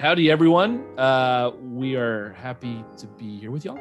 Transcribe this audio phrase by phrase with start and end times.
[0.00, 0.84] howdy, everyone.
[0.96, 3.80] Uh, we are happy to be here with y'all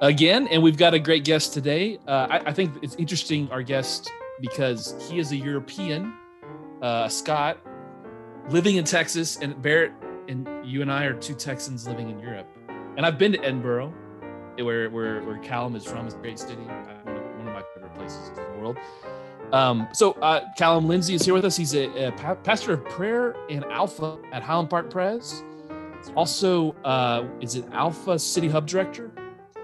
[0.00, 1.98] again, and we've got a great guest today.
[2.08, 4.10] Uh, I, I think it's interesting, our guest,
[4.40, 6.14] because he is a European,
[6.80, 7.58] uh, Scot,
[8.48, 9.92] living in Texas, and Barrett
[10.28, 12.48] and you and I are two Texans living in Europe.
[12.96, 13.92] And I've been to Edinburgh,
[14.56, 16.06] where where, where Callum is from.
[16.06, 18.78] It's a great city, uh, one of my favorite places in the world.
[19.54, 21.56] Um, so uh, Callum Lindsay is here with us.
[21.56, 25.44] He's a, a pa- pastor of prayer and Alpha at Highland Park Pres.
[26.16, 29.10] Also, uh, is it Alpha City Hub Director?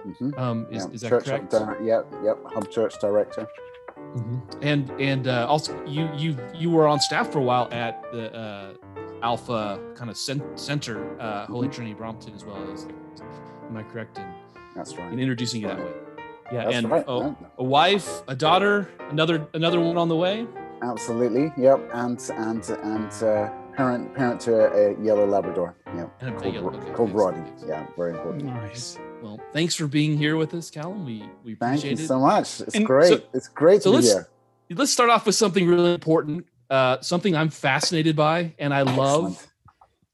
[0.06, 0.38] Mhm.
[0.38, 1.50] Um, is, Yeah, is that church correct?
[1.50, 2.38] di- yep, yep.
[2.46, 3.46] Hub Church Director.
[4.14, 4.40] Mhm.
[4.62, 8.32] And and uh, also you you you were on staff for a while at the
[8.34, 8.72] uh,
[9.22, 11.74] Alpha kind of cen- center, uh, Holy Mm-hmm.
[11.74, 12.86] Trinity Brompton, as well as.
[13.68, 14.24] Am I correct in,
[14.74, 15.12] That's right.
[15.12, 15.92] in introducing you that way?
[16.52, 17.04] Yeah, That's and right.
[17.06, 17.34] a, yeah.
[17.58, 20.46] a wife, a daughter, another another one on the way.
[20.82, 21.52] Absolutely.
[21.56, 21.90] Yep.
[21.92, 25.76] And and and uh, parent parent to a, yellow Labrador.
[25.86, 26.06] Yeah.
[26.20, 27.42] And a Called, yellow- okay, called thanks, Roddy.
[27.68, 27.86] Yeah.
[27.96, 28.44] Very important.
[28.44, 28.98] Nice.
[29.22, 31.04] Well, thanks for being here with us, Callum.
[31.04, 32.08] We we appreciate Thank you it.
[32.08, 32.60] so much.
[32.62, 33.08] It's And great.
[33.08, 34.28] so- it's great so to be let's- here.
[34.72, 36.46] Let's start off with something really important.
[36.70, 39.44] Uh, something I'm fascinated by, and I love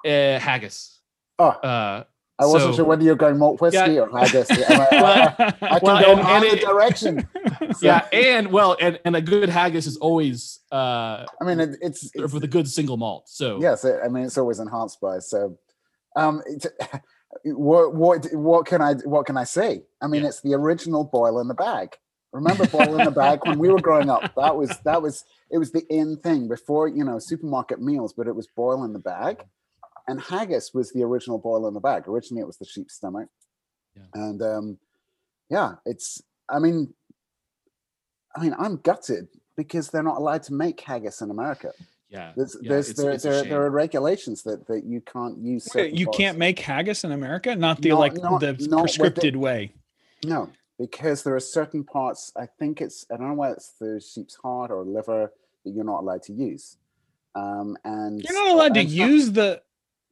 [0.04, 0.98] uh, haggis.
[1.38, 2.04] Oh, Uh,
[2.38, 4.00] I wasn't sure whether you're going malt whiskey Yeah.
[4.00, 4.50] or haggis.
[4.50, 4.54] I,
[5.40, 7.26] I, I can Well, go in either direction.
[7.60, 11.78] So, yeah, and well, and, and a good haggis is always uh, I mean, it,
[11.80, 13.28] it's, it's with a good single malt.
[13.28, 13.84] So yes.
[13.86, 15.18] I mean, it's always enhanced by.
[15.20, 15.58] So,
[16.14, 16.42] um,
[17.44, 19.82] what what what can I what can I say?
[20.02, 20.28] I mean, Yeah.
[20.28, 21.96] it's the original boil in the bag.
[22.32, 24.34] Remember boil in the bag when we were growing up?
[24.36, 28.26] That was that was it was the in thing before you know supermarket meals, but
[28.26, 29.44] it was boil in the bag.
[30.08, 32.06] And haggis was the original boil in the bag.
[32.08, 33.28] Originally, it was the sheep's stomach,
[33.96, 34.02] Yeah.
[34.14, 34.78] and um,
[35.50, 36.22] yeah, it's.
[36.48, 36.94] I mean,
[38.36, 41.72] I mean, I'm gutted because they're not allowed to make haggis in America.
[42.08, 45.38] yeah, There's, yeah, there's it's- there, it's there, there are regulations that, that you can't
[45.38, 45.68] use.
[45.74, 46.18] Wait, you parts.
[46.18, 47.56] can't make haggis in America?
[47.56, 49.72] Not the Not- like not- the not with the- prescripted way.
[50.24, 52.32] No, because there are certain parts.
[52.36, 55.32] I think it's I don't know whether it's the sheep's heart or liver
[55.64, 56.76] that you're not allowed to use.
[57.34, 59.62] Um, and You're not allowed to and some- use the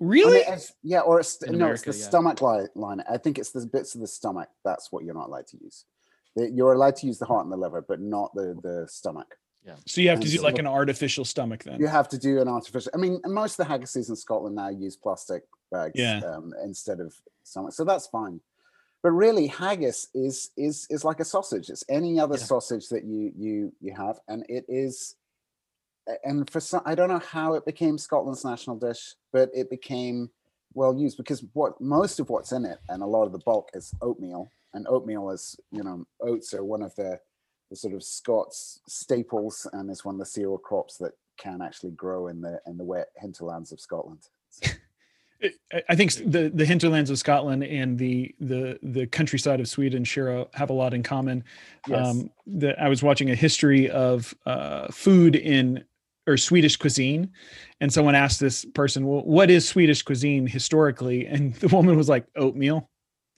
[0.01, 0.39] I mean, really.
[0.39, 2.05] it's- yeah, or it's In no, it's the yeah.
[2.05, 3.03] stomach line, line.
[3.09, 4.49] I think it's the bits of the stomach.
[4.65, 5.85] That's what you're not allowed to use.
[6.37, 9.37] You're allowed to use the heart and the liver, but not the the stomach.
[9.65, 9.77] Yeah.
[9.87, 11.81] So you have to and do like an artificial stomach then.
[11.81, 12.91] You have to do an artificial.
[12.93, 16.21] I mean, most of the haggises in Scotland now use plastic bags Yeah.
[16.21, 18.41] um, instead of stomach, so that's fine.
[19.03, 21.71] But really, haggis is is is like a sausage.
[21.71, 22.45] It's any other Yeah.
[22.45, 25.15] sausage that you you you have, and it is.
[26.25, 30.31] And for some, I don't know how it became Scotland's national dish, but it became
[30.75, 33.71] well used because what most of what's in it, and a lot of the bulk
[33.75, 37.19] is oatmeal, and oatmeal is you know oats are one of the
[37.71, 41.93] the sort of Scots staples, and is one of the cereal crops that can actually
[41.93, 44.21] grow in the in the wet hinterlands of Scotland.
[44.51, 44.71] So,
[45.89, 50.47] I- think the the hinterlands of Scotland and the the the countryside of Sweden sure
[50.55, 51.45] have a lot in common.
[51.89, 52.07] yes.
[52.07, 55.85] Um, that I was watching a history of uh, food in
[56.27, 57.31] or Swedish cuisine,
[57.81, 62.09] and someone asked this person, "Well, what is Swedish cuisine historically?" And the woman was
[62.09, 62.89] like, "Oatmeal.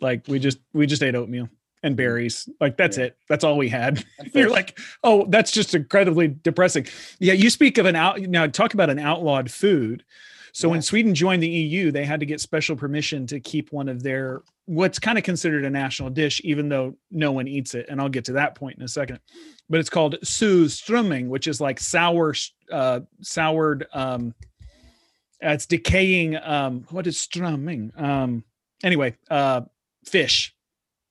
[0.01, 1.49] Like we just we just ate oatmeal
[1.83, 1.97] and mm-hmm.
[1.97, 2.49] berries.
[2.61, 3.05] Like that's Yeah.
[3.05, 3.17] it.
[3.29, 4.05] That's all we had."
[4.35, 6.87] You're like, "Oh, that's just incredibly depressing."
[7.19, 8.47] Yeah, you speak of an out now.
[8.47, 10.05] Talk about an outlawed food.
[10.57, 13.91] So when Sweden joined the EU, they had to get special permission to keep one
[13.91, 17.85] of their what's kind of considered a national dish, even though no one eats it.
[17.91, 19.21] And I'll get to that point in a second.
[19.69, 22.33] But it's called surströmming, which is like sour,
[22.73, 23.87] uh, soured.
[23.93, 24.35] Um,
[25.45, 26.37] uh, it's decaying.
[26.39, 27.93] Um, what is strumming?
[27.95, 28.43] Um,
[28.83, 29.61] anyway, uh,
[30.07, 30.55] fish.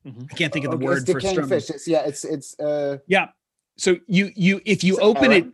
[0.07, 0.27] Mhm.
[0.31, 1.59] I can't think of the Okay, word it's for decaying strumming.
[1.59, 1.69] fish.
[1.69, 3.27] It's yeah, it's it's uh Yeah.
[3.77, 5.45] So you you if you open it,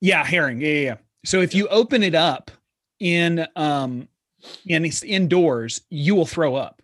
[0.00, 0.62] yeah, herring.
[0.62, 0.96] Yeah, yeah, yeah.
[1.26, 2.50] So if you open it up
[3.00, 4.08] in um
[4.66, 6.82] in it's indoors, you will throw up.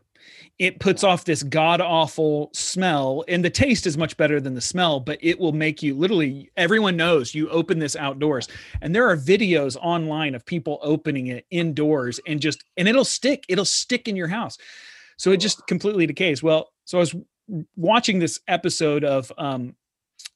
[0.58, 4.60] It puts off this god awful smell, and the taste is much better than the
[4.60, 8.48] smell, but it will make you literally everyone knows you open this outdoors.
[8.80, 13.44] And there are videos online of people opening it indoors and just and it'll stick,
[13.48, 14.58] it'll stick in your house.
[15.16, 16.42] So it just completely decays.
[16.42, 17.16] Well, so I was
[17.76, 19.74] watching this episode of um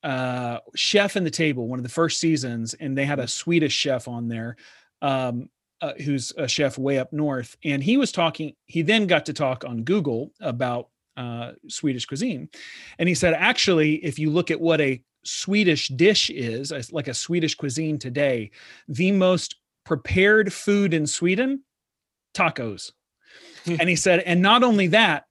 [0.03, 3.73] uh chef and the table one of the first seasons and they had a swedish
[3.73, 4.57] chef on there
[5.01, 5.49] um
[5.81, 9.33] uh, who's a chef way up north and he was talking he then got to
[9.33, 12.49] talk on google about uh swedish cuisine
[12.99, 17.15] and he said actually if you look at what a swedish dish is like a
[17.15, 18.51] swedish cuisine today
[18.89, 21.63] the most prepared food in sweden
[22.35, 22.93] tacos.
[23.67, 25.25] And he said and not only that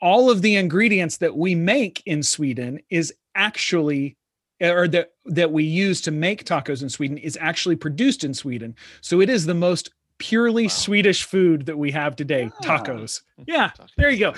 [0.00, 4.16] all of the ingredients that we make in Sweden is actually
[4.60, 8.74] or that that we use to make tacos in Sweden is actually produced in Sweden.
[9.00, 10.68] So it is the most purely Wow.
[10.68, 12.62] Swedish food that we have today, Ah.
[12.62, 13.22] tacos.
[13.46, 14.34] Yeah, there you go.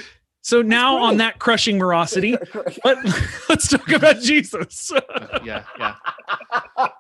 [0.46, 2.36] So now on that crushing morosity,
[2.84, 2.98] let,
[3.48, 4.92] let's talk about Jesus.
[5.44, 5.94] yeah, yeah.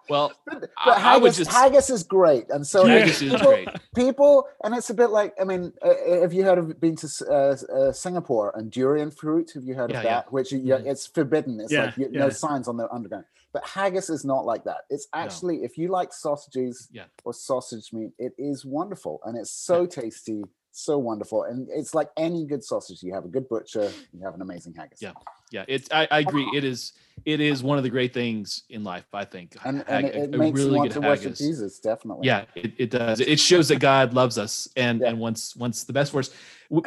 [0.08, 2.98] Well, but, but I- I would haggis, just- haggis is great, and so Yeah.
[2.98, 3.68] haggis is people, great.
[3.94, 7.08] people, and it's a bit like I mean, uh, have you heard of been to
[7.30, 9.52] uh, uh, Singapore and durian fruit?
[9.54, 10.10] Have you heard Yeah, of yeah.
[10.14, 10.32] that?
[10.32, 10.86] Which you, yeah, Mhm.
[10.90, 11.60] it's forbidden.
[11.60, 12.18] It's Yeah, like you, yeah.
[12.22, 13.26] no signs on the underground.
[13.52, 14.86] But haggis is not like that.
[14.90, 17.04] It's actually if you like sausages Yeah.
[17.24, 20.42] or sausage meat, it is wonderful and it's so tasty,
[20.76, 23.02] so wonderful, and it's like any good sausage.
[23.02, 25.00] You have a good butcher, you have an amazing haggis.
[25.00, 25.12] Yeah.
[25.52, 26.44] Yeah, it's I, I agree.
[26.54, 26.92] It is
[27.24, 29.04] it is one of the great things in life.
[29.14, 29.56] I think.
[29.64, 31.34] and, Hag- and it, makes you really want good to worship.
[31.36, 31.78] Jesus.
[31.78, 32.26] Definitely.
[32.26, 33.20] Yeah, it, it does.
[33.20, 35.10] It shows that God loves us, and Yeah.
[35.10, 36.30] and wants wants the best for us.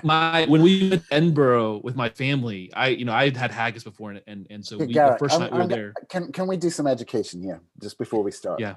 [0.04, 3.52] My when we went to Edinburgh with my family, I you know I had had
[3.52, 5.94] haggis before, and and, and so we, the 1st I'm- night we were there.
[6.10, 8.60] Can can we do some education here just before we start?
[8.60, 8.76] Yeah.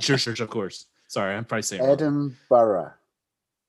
[0.00, 0.86] Sure, sure, sure, of course.
[1.06, 2.92] Sorry, I'm probably saying Edinburgh.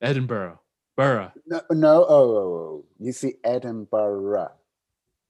[0.01, 0.59] Edinburgh.
[0.99, 2.05] Edinburgh, No, no.
[2.07, 2.85] Oh, oh, oh.
[2.99, 4.51] you see Edinburgh.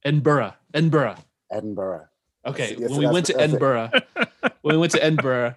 [0.04, 1.18] Edinburgh, Edinburgh.
[1.52, 2.08] Edinburgh.
[2.46, 3.40] Okay, Yes, when we went to.
[3.40, 3.92] Edinburgh,
[4.62, 5.56] when we went to Edinburgh,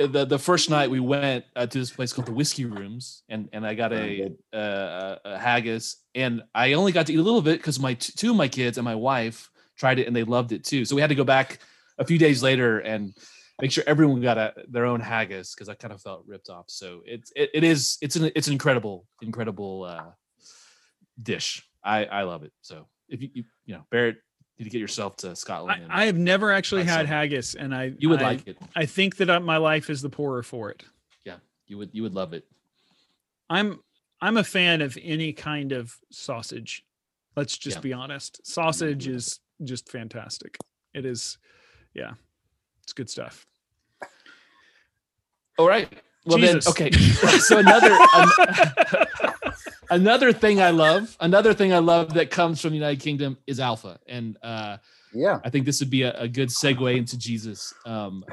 [0.00, 3.22] uh, the the first night we went uh, to this place called the Whiskey Rooms,
[3.28, 4.38] and and I got a, good.
[4.52, 8.30] uh, a haggis, and I only got to eat a little bit because my two
[8.30, 10.84] of my kids and my wife tried it and they loved it too.
[10.84, 11.58] So we had to go back
[11.98, 13.12] a few days later and
[13.60, 16.66] make sure everyone got a, their own haggis because I kind of felt ripped off.
[16.68, 20.10] So it's it, it is it's an it's an incredible incredible uh,
[21.22, 21.66] dish.
[21.84, 22.52] I I love it.
[22.60, 24.16] So if you you, you know Barrett,
[24.56, 25.82] you need to get yourself to Scotland.
[25.82, 28.58] and I have never actually had haggis, and I you would I, like it.
[28.74, 30.84] I think that uh, my life is the poorer for it.
[31.24, 31.36] Yeah,
[31.66, 32.44] you would you would love it.
[33.50, 33.80] I'm
[34.20, 36.84] I'm a fan of any kind of sausage.
[37.36, 37.82] Let's just Yeah.
[37.82, 38.40] be honest.
[38.46, 40.56] Sausage is just fantastic.
[40.94, 41.36] It is,
[41.92, 42.12] yeah,
[42.84, 43.46] it's good stuff.
[45.58, 45.88] All right.
[46.26, 46.64] Well Jesus.
[46.64, 46.90] then, okay.
[47.38, 49.06] so another an-
[49.90, 53.60] another thing I love, another thing I love that comes from the United Kingdom is
[53.60, 54.78] alpha, and uh,
[55.12, 55.40] Yeah.
[55.44, 57.74] I think this would be a, a good segue into Jesus.
[57.84, 58.24] Um,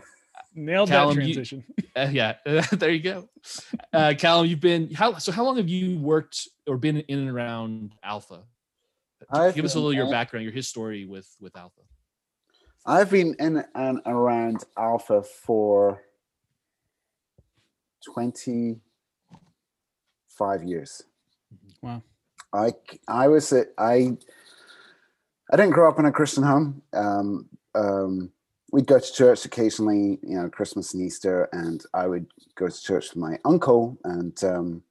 [0.56, 1.64] Nailed Callum, that you- transition.
[1.96, 2.36] uh, yeah,
[2.72, 3.30] there you go.
[3.94, 5.32] Uh, Callum, you've been how so?
[5.32, 8.44] How long have you worked or been in and around Alpha?
[9.30, 11.82] I've Give us a been little your background, your history with with Alpha.
[12.86, 16.02] I've been in and around Alpha for
[18.06, 21.04] 25 years.
[21.82, 22.04] Wow.
[22.54, 22.74] I
[23.08, 24.18] I was a, I
[25.52, 26.82] I didn't grow up in a Christian home.
[26.94, 28.32] Um, um,
[28.72, 32.82] we'd go to church occasionally, you know, Christmas and Easter, and I would go to
[32.82, 34.84] church with my uncle, and um,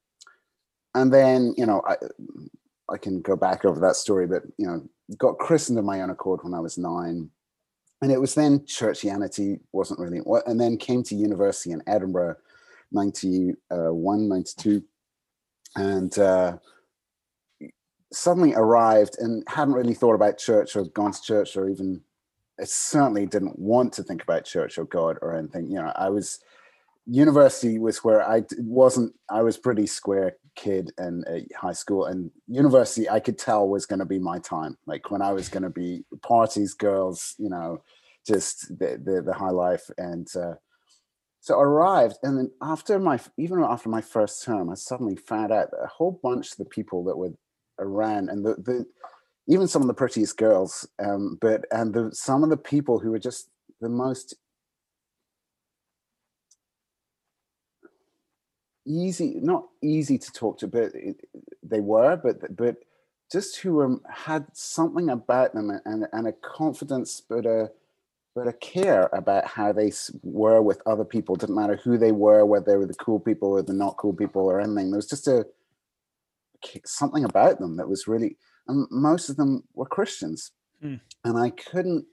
[0.95, 1.97] and then you know I
[2.89, 4.83] I can go back over that story, but you know,
[5.19, 7.31] got christened of my own accord when I was nine,
[8.03, 12.37] and it was then churchianity wasn't really what, and then came to university in Edinburgh,
[12.93, 14.83] 91, 92,
[15.77, 16.19] and.
[16.19, 16.57] Uh,
[18.13, 22.01] suddenly arrived and hadn't really thought about church or gone to church or even
[22.61, 25.71] I certainly didn't want to think about church or God or anything.
[25.71, 26.41] You know, I was
[27.07, 29.15] university was where I wasn't.
[29.31, 33.87] I was pretty square kid in uh, high school, and university I could tell was
[33.87, 34.77] going to be my time.
[34.87, 37.83] Like when I was going to be parties, girls, you know,
[38.27, 40.27] just the the, the high life and.
[40.35, 40.55] Uh,
[41.43, 45.51] so I arrived, and then after my even after my first term, I suddenly found
[45.53, 47.33] out a whole bunch of the people that were
[47.79, 48.87] around, and the, the
[49.49, 53.11] even some of the prettiest girls, um, but and the some of the people who
[53.11, 53.49] were just
[53.81, 54.35] the most
[58.91, 60.93] easy, not easy to talk to, but
[61.63, 62.77] they were, but but
[63.31, 67.71] just who um, had something about them and and a confidence, but a
[68.35, 69.93] but a care about how they
[70.23, 71.37] were with other people.
[71.37, 74.13] Didn't matter who they were, whether they were the cool people or the not cool
[74.15, 74.91] people or anything.
[74.91, 75.47] There was just a
[76.85, 78.37] something about them that was really,
[78.69, 80.97] and most of them were Christians, Hmm.
[81.25, 82.07] and I couldn't.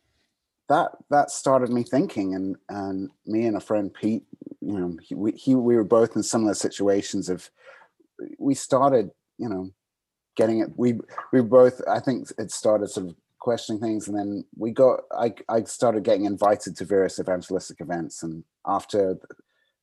[0.70, 4.24] That that started me thinking, and and me and a friend Pete,
[4.62, 7.50] you know, he, we he we were both in similar situations of,
[8.38, 9.72] we started, you know,
[10.36, 10.70] getting it.
[10.76, 11.00] We
[11.32, 15.02] we both, I think, it started sort of questioning things, and then we got.
[15.12, 19.18] I I started getting invited to various evangelistic events, and after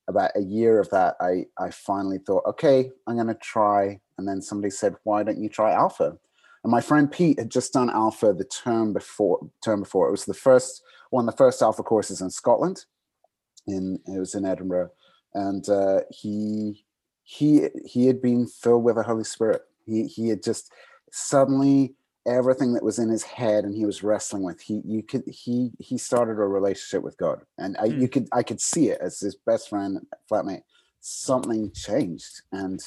[0.07, 4.01] about a year of that, I I finally thought, okay, I'm going to try.
[4.19, 6.19] And then somebody said, why don't you try Alpha?
[6.65, 9.39] And my friend Pete had just done Alpha the term before.
[9.63, 12.87] Term before it was the first one, of the first Alpha courses in Scotland.
[13.67, 14.91] In it was in Edinburgh,
[15.35, 16.85] and uh, he
[17.23, 19.63] he he had been filled with the Holy Spirit.
[19.85, 20.73] He he had just
[21.13, 21.95] suddenly
[22.27, 25.71] everything that was in his head and he was wrestling with he you could he
[25.79, 29.21] he started a relationship with god and I, you could i could see it as
[29.21, 29.99] his best friend
[30.31, 30.63] flatmate
[31.01, 32.81] something changed and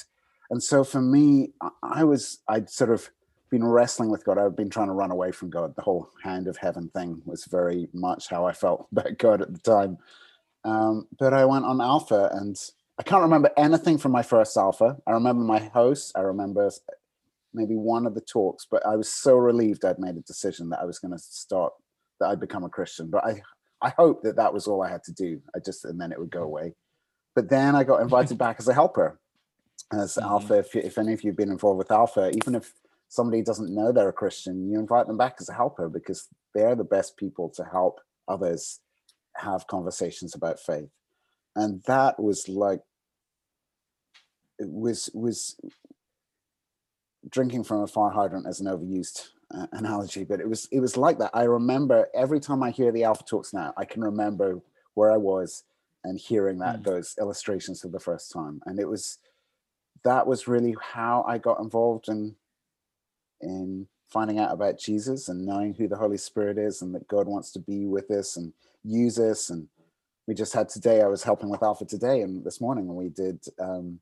[0.50, 3.08] and so for me I, I was i'd sort of
[3.50, 4.38] been wrestling with god.
[4.38, 5.74] I've been trying to run away from god.
[5.76, 9.52] The whole hand of heaven thing was very much how i felt about god at
[9.52, 9.98] the time.
[10.64, 12.56] Um, but i went on alpha and
[12.98, 14.96] i can't remember anything from my first alpha.
[15.06, 16.12] I remember my host.
[16.16, 16.70] I remember
[17.54, 20.80] maybe one of the talks but i was so relieved i'd made a decision that
[20.80, 21.72] i was going to start
[22.20, 23.08] that i'd become a christian.
[23.08, 23.40] But i
[23.80, 25.40] i hoped that that was all i had to do.
[25.54, 26.74] I just and then it would go away.
[27.34, 29.18] But then I got invited back as a helper,
[29.92, 30.22] as Mhm.
[30.22, 30.54] Alpha.
[30.58, 32.74] If, you- if any of you have been involved with Alpha, even if
[33.08, 36.74] somebody doesn't know they're a Christian, you invite them back as a helper because they're
[36.76, 38.80] the best people to help others
[39.36, 40.90] have conversations about faith.
[41.56, 42.80] And that was like,
[44.58, 45.56] it was was
[47.30, 50.96] drinking from a fire hydrant as an overused uh, analogy, but it was it was
[50.96, 51.30] like that.
[51.34, 54.60] I remember every time I hear the Alpha talks now, I can remember
[54.94, 55.64] where I was
[56.04, 56.84] and hearing that Mm.
[56.84, 59.18] those illustrations for the first time and it was
[60.04, 62.34] that was really how i got involved in
[63.40, 67.26] in finding out about jesus and knowing who the holy spirit is and that god
[67.26, 68.52] wants to be with us and
[68.84, 69.50] use us.
[69.50, 69.68] And
[70.26, 73.08] we just had today i was helping with alpha today and this morning when we
[73.08, 74.00] did um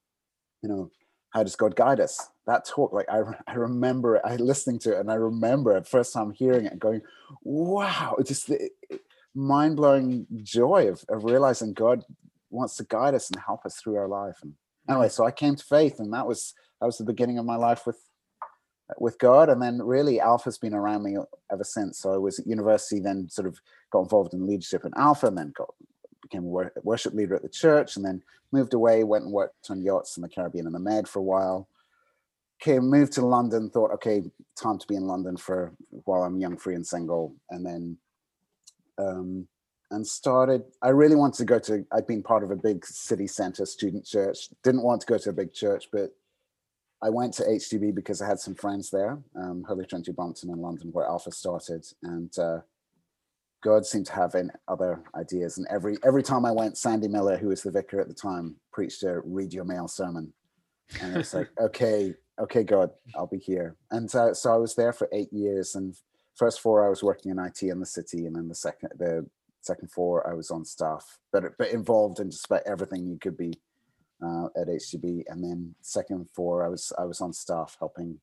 [0.63, 0.91] you know
[1.31, 2.31] how does god guide us?
[2.47, 5.87] That talk like i, I remember it i listening to it and i remember it
[5.87, 7.03] first time hearing it and going
[7.43, 8.17] wow.
[8.19, 9.01] It just it, it-
[9.39, 12.03] mind-blowing joy of, of realizing god
[12.49, 14.39] wants to guide us and help us through our life.
[14.43, 14.55] And
[14.89, 17.57] anyway so i came to faith and that was that was the beginning of my
[17.57, 17.99] life with
[18.99, 21.17] with god and then really alpha's been around me
[21.51, 23.59] ever since so i was at university then sort of
[23.91, 25.75] got involved in leadership in alpha and then got
[26.23, 29.83] became a worship leader at the church and then moved away went and worked on
[29.83, 31.69] yachts in the caribbean and the med for a while
[32.61, 34.23] came moved to london thought okay
[34.61, 35.73] time to be in london for
[36.05, 37.97] while i'm young free and single and then
[38.99, 39.47] um,
[39.91, 40.63] and started.
[40.83, 41.85] I really wanted to go to.
[41.93, 44.49] I'd been part of a big city center student church.
[44.63, 46.11] Didn't want to go to a big church, but
[47.07, 50.61] I went to HTB because I had some friends there, um, Holy Trinity Brompton in
[50.61, 52.59] London, where Alpha started, and uh,
[53.63, 55.57] God seemed to have in other ideas.
[55.57, 58.57] And every every time I went, Sandy Miller, who was the vicar at the time,
[58.73, 60.33] preached a read your mail sermon,
[61.01, 63.77] and it was like, okay, okay, God, I'll be here.
[63.93, 65.95] And so, so I was there for eight years, and
[66.35, 69.25] first four I was working in IT in the city, and then the second the
[69.61, 73.37] second four I was on staff, but but involved in just about everything you could
[73.37, 73.53] be
[74.23, 75.25] uh, at HTB.
[75.29, 78.19] And then second four I was I was on staff helping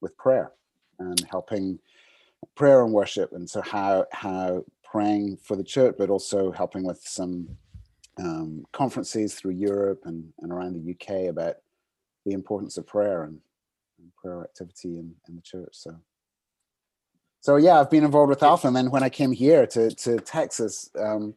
[0.00, 0.52] with prayer
[0.98, 1.78] and helping
[2.54, 7.00] prayer and worship, and so how how praying for the church, but also helping with
[7.02, 7.48] some
[8.18, 11.56] um, conferences through Europe and, and around the UK about
[12.24, 13.38] the importance of prayer and,
[13.98, 15.70] and prayer activity in, in the church.
[15.72, 15.96] So
[17.40, 20.18] so yeah, I've been involved with Alpha, and then when I came here to to
[20.18, 21.34] Texas, um,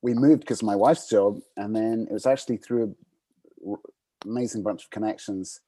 [0.00, 2.96] we moved because my wife's job, and then it was actually through
[4.24, 5.60] amazing bunch of connections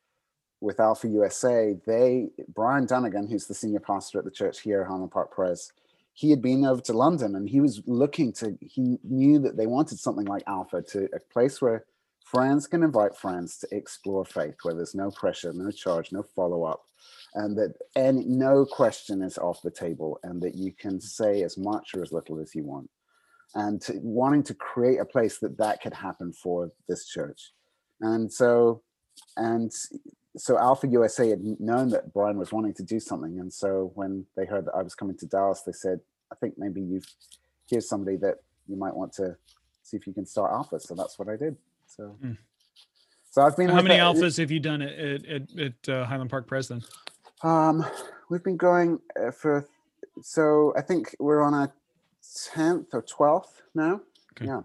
[0.60, 1.74] with Alpha USA.
[1.86, 5.72] They Bryan Dunagan, who's the senior pastor at the church here, Highland Park Pres,
[6.12, 8.56] he had been over to London, and he was looking to.
[8.60, 11.84] He knew that they wanted something like Alpha, to a place where
[12.24, 16.64] friends can invite friends to explore faith, where there's no pressure, no charge, no follow
[16.64, 16.84] up
[17.34, 21.58] and that any no question is off the table and that you can say as
[21.58, 22.88] much or as little as you want
[23.54, 27.52] and to, wanting to create a place that that could happen for this church
[28.00, 28.82] and so
[29.36, 29.72] and
[30.36, 34.24] so alpha usa had known that bryan was wanting to do something and so when
[34.36, 36.00] they heard that i was coming to dallas they said
[36.32, 37.06] i think maybe you've
[37.68, 38.36] here's somebody that
[38.68, 39.36] you might want to
[39.82, 42.32] see if you can start alpha so that's what i did so Hmm.
[43.30, 46.30] so i've been How many that- alphas have you done at at, at, uh, Highland
[46.30, 46.82] Park Pres then?
[47.42, 47.84] Um,
[48.30, 49.66] we've been going uh, for,
[50.22, 51.70] so I think we're on a
[52.54, 54.00] tenth or twelfth now.
[54.32, 54.46] Okay.
[54.46, 54.62] Yeah,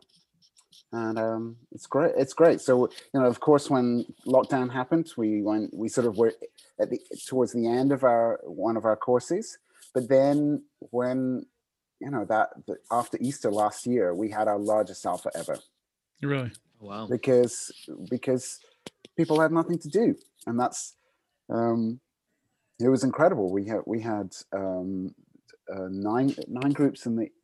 [0.91, 2.13] and um, it's great.
[2.17, 2.61] It's great.
[2.61, 5.73] So you know, of course, when lockdown happened, we went.
[5.73, 6.33] We sort of were
[6.79, 9.57] at the towards the end of our one of our courses,
[9.93, 11.45] but then when
[11.99, 15.57] you know that the, after Easter last year, we had our largest alpha ever
[16.21, 16.51] Really?
[16.79, 17.07] Wow.
[17.07, 17.71] because
[18.09, 18.59] because
[19.17, 20.15] people had nothing to do
[20.47, 20.95] and that's
[21.49, 21.99] um
[22.79, 25.13] it was incredible we had we had um
[25.73, 27.38] uh, nine nine groups in the s- no,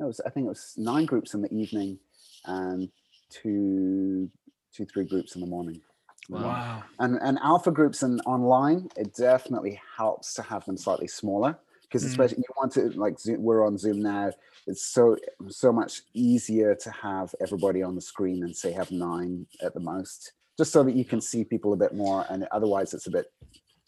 [0.00, 1.98] it was, i think it was nine groups in the evening
[2.46, 2.88] and
[3.30, 4.30] two
[4.72, 5.80] two three groups in the morning
[6.28, 6.42] Wow.
[6.42, 6.84] Wow.
[6.98, 12.02] and and alpha groups and online it definitely helps to have them slightly smaller because
[12.02, 12.06] Mm.
[12.08, 14.32] especially you want to like Zoom, we're on zoom now
[14.66, 15.16] it's so
[15.48, 19.80] so much easier to have everybody on the screen and say have nine at the
[19.80, 23.10] most just so that you can see people a bit more and otherwise it's a
[23.10, 23.26] bit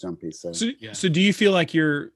[0.01, 0.93] jumpy so So, Yeah.
[0.93, 2.13] so do you feel like you're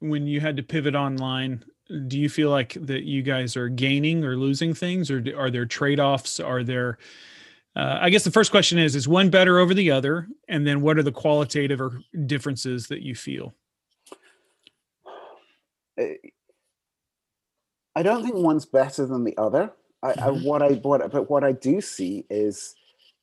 [0.00, 1.62] when you had to pivot online?
[2.06, 5.66] Do you feel like that you guys are gaining or losing things, or are there
[5.66, 6.40] trade offs?
[6.40, 6.98] Are there
[7.76, 10.28] uh, I guess the first question is: Is one better over the other?
[10.48, 13.54] And then, what are the qualitative or differences that you feel?
[15.96, 16.14] Eh,
[17.94, 19.72] I don't think one's better than the other.
[20.02, 20.22] I, mm-hmm.
[20.22, 22.74] I what I what but what I do see is,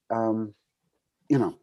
[0.09, 0.53] um,
[1.27, 1.57] you know,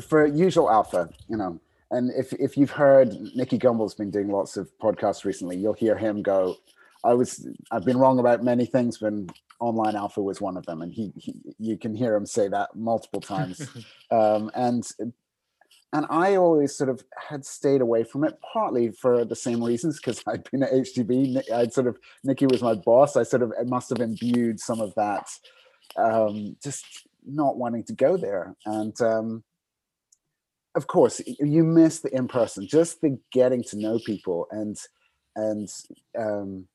[0.00, 4.56] for usual alpha, you know, and if if you've heard Nicky Gumbel's been doing lots
[4.56, 6.56] of podcasts recently, you'll hear him go,
[7.04, 9.12] I was I've been wrong about many things, but
[9.58, 12.76] online alpha was one of them, and he, he you can hear him say that
[12.76, 13.68] multiple times,
[14.10, 14.88] um, and
[15.92, 19.98] and I always sort of had stayed away from it, partly for the same reasons
[19.98, 21.50] because I'd been at HTB.
[21.52, 23.16] I'd sort of Nicky was my boss.
[23.16, 25.28] I sort of it must have imbued some of that,
[25.96, 26.84] um, just
[27.26, 29.42] not wanting to go there, and um,
[30.80, 34.76] of course you miss the in person, just the getting to know people and
[35.36, 35.68] and
[36.18, 36.66] um,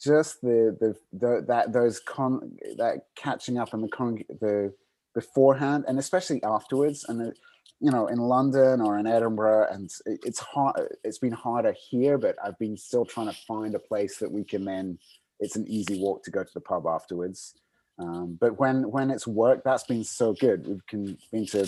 [0.00, 4.72] just the the, the that those con that catching up and the con the
[5.14, 7.34] beforehand and especially afterwards and the,
[7.80, 12.36] you know in london or in edinburgh and it's hard it's been harder here but
[12.44, 14.96] i've been still trying to find a place that we can then
[15.40, 17.54] it's an easy walk to go to the pub afterwards.
[17.98, 20.66] Um, but when when it's work that's been so good.
[20.66, 21.66] We've can, been to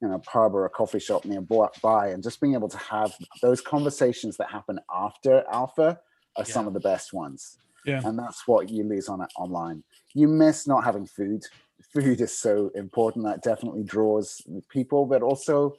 [0.00, 3.60] you know pub or a coffee shop nearby and just being able to have those
[3.60, 5.98] conversations that happen after alpha
[6.36, 6.52] are yeah.
[6.52, 7.58] some of the best ones.
[7.84, 8.00] Yeah.
[8.04, 9.84] And that's what you lose on it online.
[10.14, 11.44] You miss not having food.
[11.92, 13.24] Food is so important.
[13.24, 15.76] That definitely draws people, but also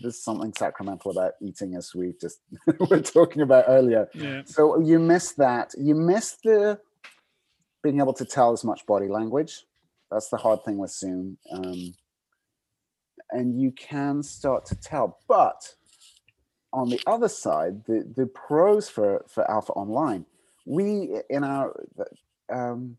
[0.00, 2.40] there's something sacramental about eating as we just
[2.90, 4.08] were talking about earlier.
[4.14, 4.42] Yeah.
[4.44, 5.74] So you miss that.
[5.78, 6.78] You miss the
[7.82, 9.64] being able to tell as much body language.
[10.10, 11.38] That's the hard thing with Zoom.
[11.50, 11.94] Um,
[13.32, 15.74] and you can start to tell, but
[16.72, 20.24] on the other side, the, the pros for, for Alpha Online,
[20.64, 21.74] we in our
[22.52, 22.96] um,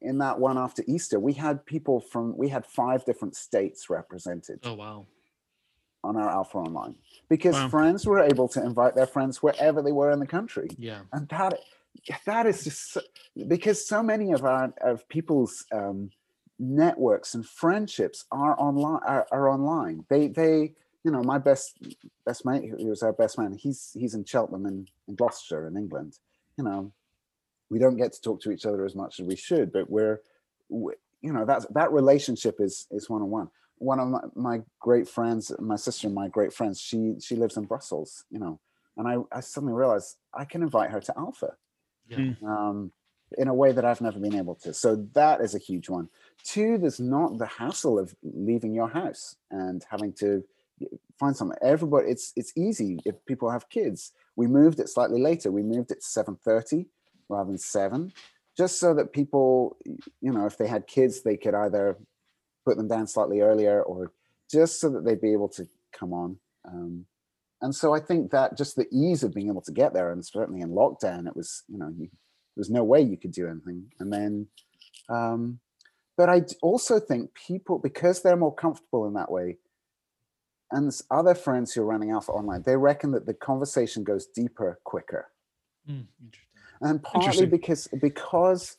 [0.00, 4.60] in that one after Easter, we had people from we had five different states represented.
[4.64, 5.06] Oh wow!
[6.04, 6.94] On our Alpha Online,
[7.28, 7.68] because wow.
[7.68, 10.68] friends were able to invite their friends wherever they were in the country.
[10.78, 11.58] Yeah, and that
[12.26, 13.00] that is just so,
[13.48, 16.10] because so many of our of people's um,
[16.60, 20.04] networks and friendships are online are, are online.
[20.08, 21.78] They they you know, my best
[22.26, 23.54] best mate, he was our best man.
[23.54, 26.18] He's he's in Cheltenham in, in Gloucestershire in England.
[26.56, 26.92] You know,
[27.70, 30.20] we don't get to talk to each other as much as we should, but we're,
[30.68, 33.50] we, you know, that that relationship is is one on one.
[33.78, 37.56] One of my, my great friends, my sister and my great friends, she she lives
[37.56, 38.24] in Brussels.
[38.30, 38.60] You know,
[38.98, 41.54] and I I suddenly realized I can invite her to Alpha.
[42.08, 42.32] Yeah.
[42.44, 42.92] Um,
[43.38, 44.74] in a way that I've never been able to.
[44.74, 46.08] So that is a huge one.
[46.42, 50.44] Two, there's not the hassle of leaving your house and having to
[51.18, 51.58] find something.
[51.62, 54.12] Everybody, it's it's easy if people have kids.
[54.36, 55.50] We moved it slightly later.
[55.50, 56.86] We moved it to seven thirty
[57.28, 58.12] rather than seven,
[58.56, 61.96] just so that people, you know, if they had kids, they could either
[62.64, 64.12] put them down slightly earlier or
[64.50, 66.36] just so that they'd be able to come on.
[66.66, 67.06] Um,
[67.62, 70.24] and so I think that just the ease of being able to get there, and
[70.24, 72.08] certainly in lockdown, it was you know you,
[72.54, 73.92] there was no way you could do anything.
[73.98, 74.46] And then,
[75.08, 75.60] um,
[76.16, 79.56] but I also think people because they're more comfortable in that way
[80.72, 84.78] and other friends who are running Alpha Online, they reckon that the conversation goes deeper
[84.84, 85.28] quicker.
[85.88, 86.06] Mm,
[86.80, 88.76] and partly because because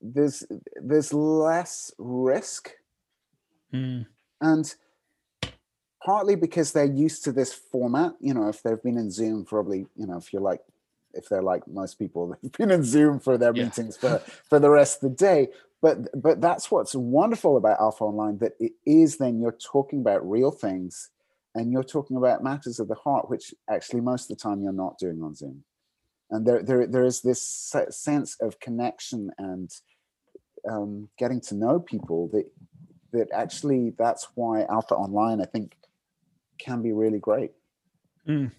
[0.00, 0.44] there's
[0.80, 2.70] there's less risk,
[3.72, 4.06] mm.
[4.40, 4.74] and
[6.04, 8.12] partly because they're used to this format.
[8.20, 10.60] You know, if they've been in Zoom, probably you know, if you're like
[11.14, 13.64] if they're like most people, they've been in Zoom for their yeah.
[13.64, 14.18] meetings for
[14.48, 15.48] for the rest of the day
[15.80, 20.28] but but that's what's wonderful about alpha online that it is then you're talking about
[20.28, 21.10] real things
[21.54, 24.72] and you're talking about matters of the heart which actually most of the time you're
[24.72, 25.62] not doing on zoom
[26.30, 27.42] and there there, there is this
[27.90, 29.70] sense of connection and
[30.68, 32.50] um, getting to know people that
[33.12, 35.76] that actually that's why alpha online i think
[36.58, 37.52] can be really great
[38.26, 38.50] mm.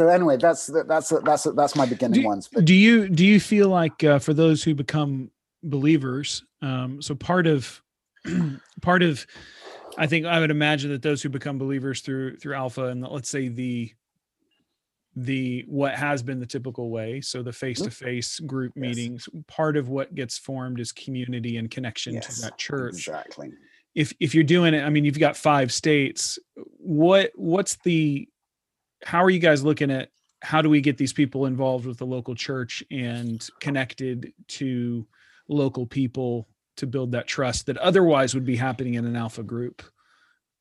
[0.00, 3.38] So anyway that's that's that's that's my beginning do, ones but do you do you
[3.38, 5.30] feel like uh, for those who become
[5.62, 6.44] believers.
[6.62, 7.80] Um, so part of
[8.82, 9.26] part of
[9.98, 13.28] I think I would imagine that those who become believers through through Alpha and let's
[13.28, 13.92] say the
[15.16, 18.80] the what has been the typical way so the face-to-face group yes.
[18.80, 23.50] meetings part of what gets formed is community and connection yes, to that church exactly
[23.96, 28.28] if if you're doing it i mean you've got five states what what's the
[29.04, 30.10] how are you guys looking at
[30.42, 35.06] how do we get these people involved with the local church and connected to
[35.48, 39.82] local people to build that trust that otherwise would be happening in an alpha group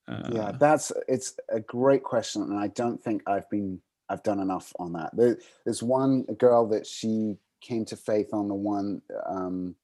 [0.08, 4.40] uh, yeah that's it's a great question and i don't think i've been I've done
[4.40, 5.16] enough on that.
[5.16, 9.76] There, there's one girl that she came to faith on the one um,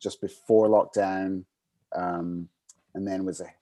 [0.00, 1.44] just before lockdown,
[1.94, 2.48] um,
[2.94, 3.52] and then was a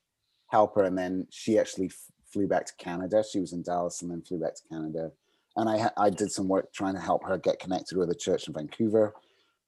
[0.49, 1.91] helper, and then she actually
[2.33, 3.23] flew back to Canada.
[3.31, 5.13] She was in Dallas and then flew back to Canada,
[5.57, 8.49] and I I did some work trying to help her get connected with a church
[8.49, 9.15] in Vancouver,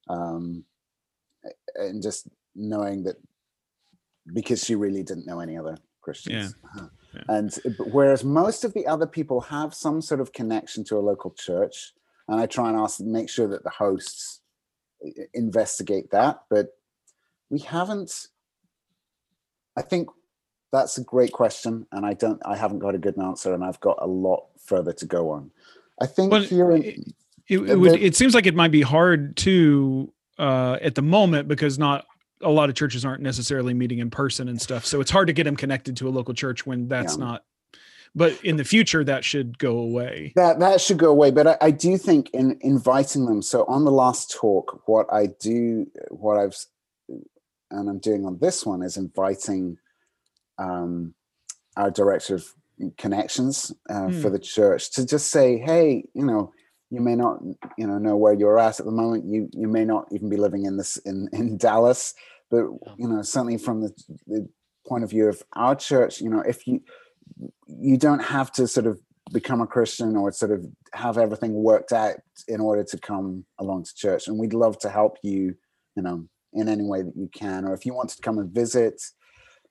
[0.09, 0.65] um,
[1.77, 3.17] and just knowing that
[4.33, 6.55] because she really didn't know any other Christians.
[6.65, 6.89] Uh-huh.
[7.15, 7.23] Yeah.
[7.29, 7.55] And
[7.93, 11.93] whereas most of the other people have some sort of connection to a local church,
[12.29, 14.41] and I try and ask, make sure that the hosts
[15.33, 16.69] investigate that, but
[17.51, 18.29] we haven't.
[19.77, 20.09] I think
[20.75, 23.81] that's a great question, and I don't, I haven't got a good answer, and I've
[23.81, 25.51] got a lot further to go on.
[26.01, 26.99] I think Well, here in, it,
[27.49, 31.47] it, would, the- it seems like it might be hard to uh, at the moment
[31.49, 32.07] because not
[32.43, 34.85] a lot of churches aren't necessarily meeting in person and stuff.
[34.85, 37.25] So it's hard to get them connected to a local church when that's Yeah.
[37.25, 37.45] not.
[38.17, 40.33] But in the future, that should go away.
[40.37, 43.85] that that should go away but I, I do think in inviting them so on
[43.85, 46.57] the last talk what i do what i've
[47.71, 49.79] and i'm doing on this one is inviting
[50.59, 51.15] um
[51.77, 52.47] our director of
[52.99, 56.53] connections uh, for the church to just say hey you know
[56.91, 57.39] you may not
[57.79, 60.37] you know know where you're at at the moment you you may not even be
[60.37, 62.15] living in this in in dallas
[62.51, 62.65] but
[62.97, 63.93] you know certainly from the,
[64.27, 64.49] the
[64.87, 66.81] point of view of our church you know if you
[67.67, 69.01] you don't have to sort of
[69.33, 72.17] become a Christian or sort of have everything worked out
[72.49, 74.29] in order to come along to church.
[74.29, 75.55] And we'd love to help you,
[75.97, 77.65] you know, in any way that you can.
[77.65, 79.03] Or if you want to come and visit,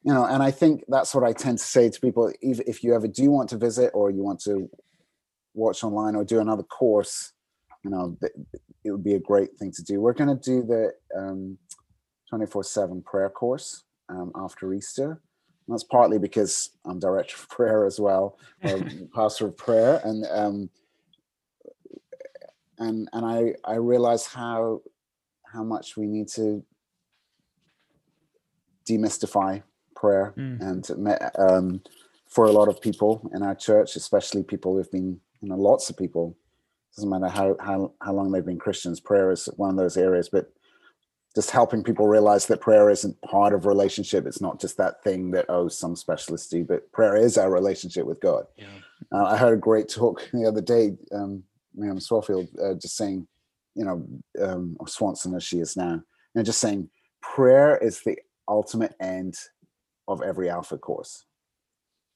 [0.04, 2.32] you know, and I think that's what I tend to say to people.
[2.42, 4.70] If, if you ever do want to visit or you want to
[5.54, 7.32] watch online or do another course,
[7.84, 8.18] you know,
[8.84, 10.02] it would be a great thing to do.
[10.02, 11.58] We're going to do the um,
[12.34, 15.22] 24-7 prayer course um, after Easter.
[15.68, 18.82] And that's partly because I'm director of prayer as well, or
[19.16, 20.70] pastor of prayer, and um,
[22.80, 24.82] and and I I realize how
[25.46, 26.66] how much we need to
[28.86, 29.64] demystify
[30.04, 30.58] prayer Mm.
[30.70, 30.84] and
[31.48, 31.82] um,
[32.36, 35.12] for a lot of people in our church, especially people who've been
[35.42, 36.26] you know lots of people.
[36.96, 39.00] Doesn't matter how how how long they've been Christians.
[39.00, 40.46] Prayer is one of those areas, but
[41.36, 44.28] just helping people realize that prayer isn't part of relationship.
[44.28, 48.06] It's not just that thing that oh some specialists do, but prayer is our relationship
[48.06, 48.44] with God.
[48.58, 48.78] Yeah.
[49.14, 50.86] Uh, I heard a great talk the other day,
[51.18, 53.28] um, Miriam Swaffield, uh, just saying,
[53.80, 53.98] you know,
[54.46, 55.96] um, or Swanson as she is now,
[56.36, 56.90] and just saying,
[57.36, 59.34] prayer is the ultimate end
[60.08, 61.26] of every Alpha course.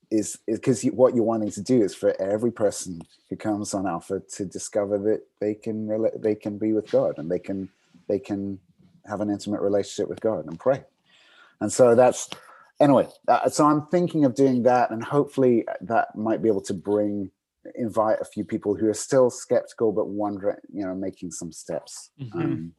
[0.09, 4.21] Is because what you're wanting to do is for every person who comes on Alpha
[4.35, 7.69] to discover that they can rela- they can be with God and they can
[8.07, 8.59] they can
[9.05, 10.83] have an intimate relationship with God and pray.
[11.59, 12.29] And so that's
[12.79, 13.07] anyway.
[13.27, 17.31] Uh, so I'm thinking of doing that, and hopefully that might be able to bring
[17.75, 22.11] invite a few people who are still skeptical but wondering, you know, making some steps.
[22.19, 22.33] Mhm.
[22.33, 22.73] Um,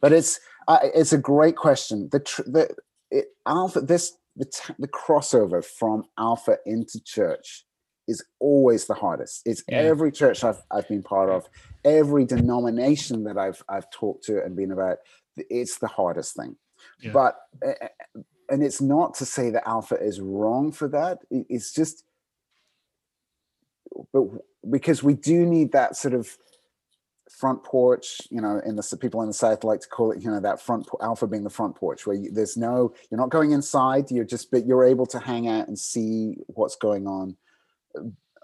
[0.00, 2.08] but it's uh, it's a great question.
[2.10, 2.74] The tr- the
[3.10, 7.66] it, alpha this the t- the crossover from alpha into church
[8.08, 9.42] is always the hardest.
[9.46, 9.78] It's Yeah.
[9.78, 11.48] every church I've I've been part of,
[11.84, 14.98] every denomination that I've I've talked to and been about.
[15.36, 16.56] It's the hardest thing.
[17.00, 17.12] Yeah.
[17.12, 17.88] But uh,
[18.50, 21.18] and it's not to say that alpha is wrong for that.
[21.30, 22.04] It's just
[24.12, 24.24] but
[24.70, 26.36] because we do need that sort of
[27.32, 30.30] front porch you know in the people in the south like to call it you
[30.30, 33.52] know that front alpha being the front porch where you, there's no you're not going
[33.52, 37.36] inside you're just but you're able to hang out and see what's going on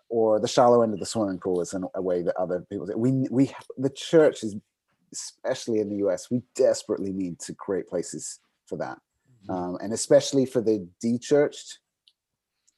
[0.08, 2.88] or the shallow end of the swimming pool is in a way that other people
[2.96, 4.56] we we the church is
[5.12, 8.98] especially in the us we desperately need to create places for that.
[9.48, 11.78] Um, and especially for the de-churched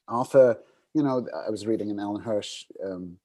[0.09, 0.57] alpha
[0.93, 3.17] you know i was reading an alan hirsch um,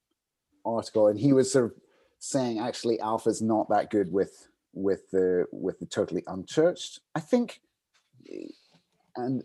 [0.64, 1.72] article and he was sort of
[2.18, 7.00] saying actually alpha's not that good with with the with the totally unchurched.
[7.14, 7.60] I think
[9.16, 9.44] and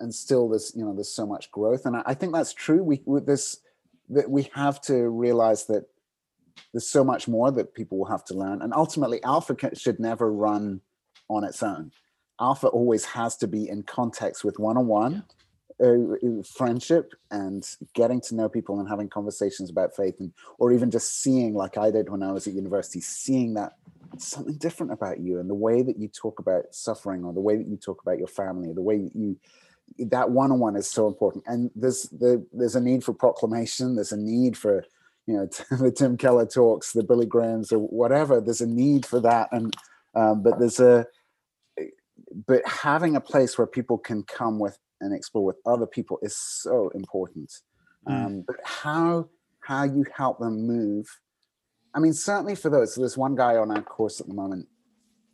[0.00, 1.86] and still there's you know there's so much growth.
[1.86, 2.82] And i, I think that's true.
[2.82, 3.58] We with this
[4.08, 5.84] that we have to realize that
[6.72, 8.62] there's so much more that people will have to learn.
[8.62, 10.80] And ultimately alpha ca- should never run
[11.28, 11.92] on its own.
[12.40, 15.24] Alpha always has to be in context with one-on-one
[15.82, 20.90] uh, friendship and getting to know people and having conversations about faith and or even
[20.90, 23.72] just seeing like i did when i was at university seeing that
[24.18, 27.56] something different about you and the way that you talk about suffering or the way
[27.56, 29.36] that you talk about your family the way that you
[29.98, 31.44] that one-on-one is so important.
[31.46, 33.94] And there's the there's a need for proclamation.
[33.96, 34.84] There's a need for
[35.26, 35.46] you know
[35.78, 38.40] the tim keller talks the billy grahams or whatever.
[38.40, 39.48] There's a need for that.
[39.52, 39.74] And
[40.14, 41.06] um, but there's a
[42.46, 46.36] but having a place where people can come with and explore with other people is
[46.36, 47.50] so important
[48.08, 48.26] Mm.
[48.26, 49.28] um, but how
[49.60, 51.20] how you help them move.
[51.94, 52.94] I mean, certainly for those.
[52.94, 54.68] So there's one guy on our course at the moment.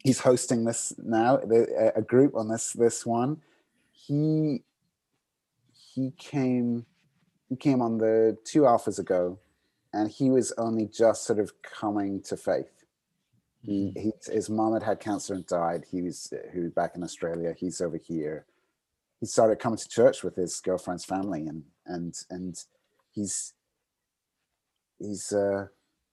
[0.02, 3.40] He's hosting this now, the, a group on this this one.
[3.92, 4.62] He
[5.72, 6.86] he came
[7.48, 9.38] he came on the two alphas ago,
[9.92, 12.84] and he was only just sort of coming to faith.
[13.62, 15.84] He, he his mom had had cancer and died.
[15.90, 17.54] He was he was back in Australia.
[17.56, 18.46] He's over here.
[19.20, 22.56] He started coming to church with his girlfriend's family, and and and
[23.12, 23.54] he's
[24.98, 25.66] he's uh,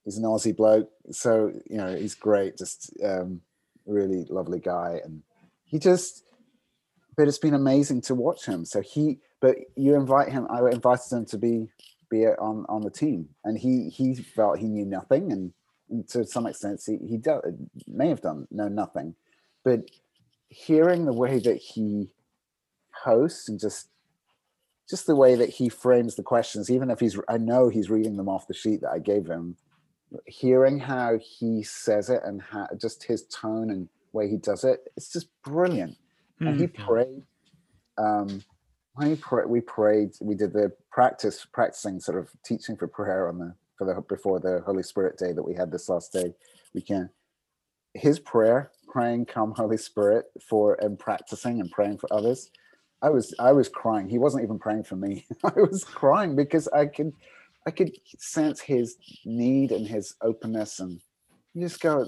[0.05, 0.89] he's an Aussie bloke.
[1.11, 2.57] So you know he's great.
[2.57, 3.41] Just um,
[3.85, 5.23] really lovely guy, and
[5.65, 6.23] he just.
[7.15, 8.65] But it's been amazing to watch him.
[8.65, 10.47] So he, but you invite him.
[10.49, 11.67] I invited him to be
[12.09, 15.53] be on on the team, and he he felt he knew nothing, and,
[15.89, 17.21] and to some extent he he
[17.87, 19.15] may have done know nothing,
[19.63, 19.81] but
[20.49, 22.09] hearing the way that he
[23.03, 23.89] hosts and just
[24.89, 28.17] just the way that he frames the questions, even if he's I know he's reading
[28.17, 29.55] them off the sheet that I gave him,
[30.25, 34.87] hearing how he says it and how just his tone and way he does it,
[34.95, 35.93] it's just brilliant.
[35.93, 36.47] Mm-hmm.
[36.47, 36.83] And he hmm.
[36.83, 37.23] prayed.
[37.97, 38.43] Um,
[38.95, 43.27] when he pray, we prayed, we did the practice, practicing sort of teaching for prayer
[43.27, 46.33] on the for the before the Holy Spirit Day that we had this last day
[46.73, 47.09] weekend.
[47.95, 52.51] His prayer, praying, "Come, Holy Spirit," for and practicing and praying for others.
[53.03, 54.09] I was I was crying.
[54.09, 55.25] He wasn't even praying for me.
[55.43, 57.13] I was crying because I could
[57.67, 60.99] I could sense his need and his openness, and
[61.53, 62.07] you just go,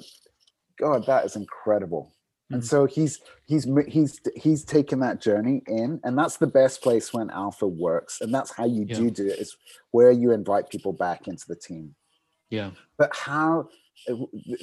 [0.80, 2.16] God, that is incredible
[2.52, 2.66] and mm.
[2.66, 7.30] so he's he's he's he's taken that journey in and that's the best place when
[7.30, 8.96] alpha works and that's how you yeah.
[8.96, 9.58] do do it is
[9.92, 11.96] where you invite people back into the team
[12.50, 13.68] yeah but how
[14.10, 14.16] uh,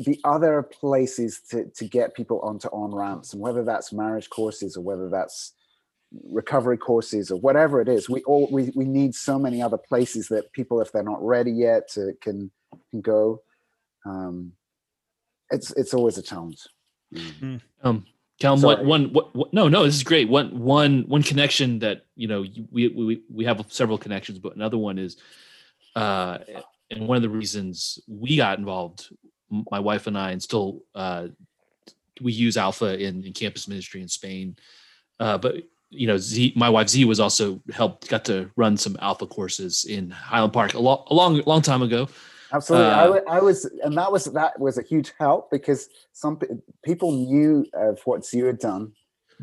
[0.05, 4.77] the other places to to get people onto on ramps and whether that's marriage courses
[4.77, 5.55] or whether that's
[6.31, 10.29] recovery courses or whatever it is we all we, we need so many other places
[10.29, 12.51] that people if they're not ready yet to, can
[12.91, 13.43] can go.
[14.05, 14.53] Um
[15.51, 16.67] it's it's always a challenge.
[17.15, 17.57] Mm-hmm.
[17.83, 18.07] Um,
[18.41, 20.29] Callum, one, one, what, what, no, no, this is great.
[20.29, 24.79] One, one, one connection that you know we we we have several connections, but another
[24.79, 25.17] one is,
[25.95, 26.39] uh,
[26.91, 29.15] and one of the reasons we got involved,
[29.71, 31.29] my wife and I, and still uh,
[32.21, 34.57] we use Alpha in, in campus ministry in Spain,
[35.21, 35.57] uh, but
[35.93, 39.85] you know, Z, my wife Z was also helped got to run some Alpha courses
[39.85, 42.09] in Highland Park a, long, a long, long time ago.
[42.53, 46.39] Absolutely, uh, I, I, was, and that was that was a huge help because some
[46.85, 48.93] people knew of what Z had done,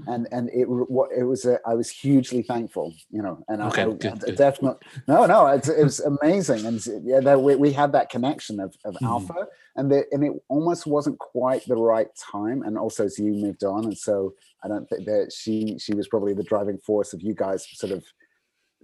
[0.07, 1.45] and and it what it was.
[1.45, 5.47] A, I was hugely thankful, you know, and okay, I, good, I definitely no, no,
[5.47, 9.05] it, it, was amazing, and yeah, that we, we had that connection of, of mm-hmm.
[9.05, 9.47] Alpha,
[9.79, 13.63] and the, and it almost wasn't quite the right time, and also as you moved
[13.63, 17.21] on, and so I don't think that she she was probably the driving force of
[17.21, 18.03] you guys sort of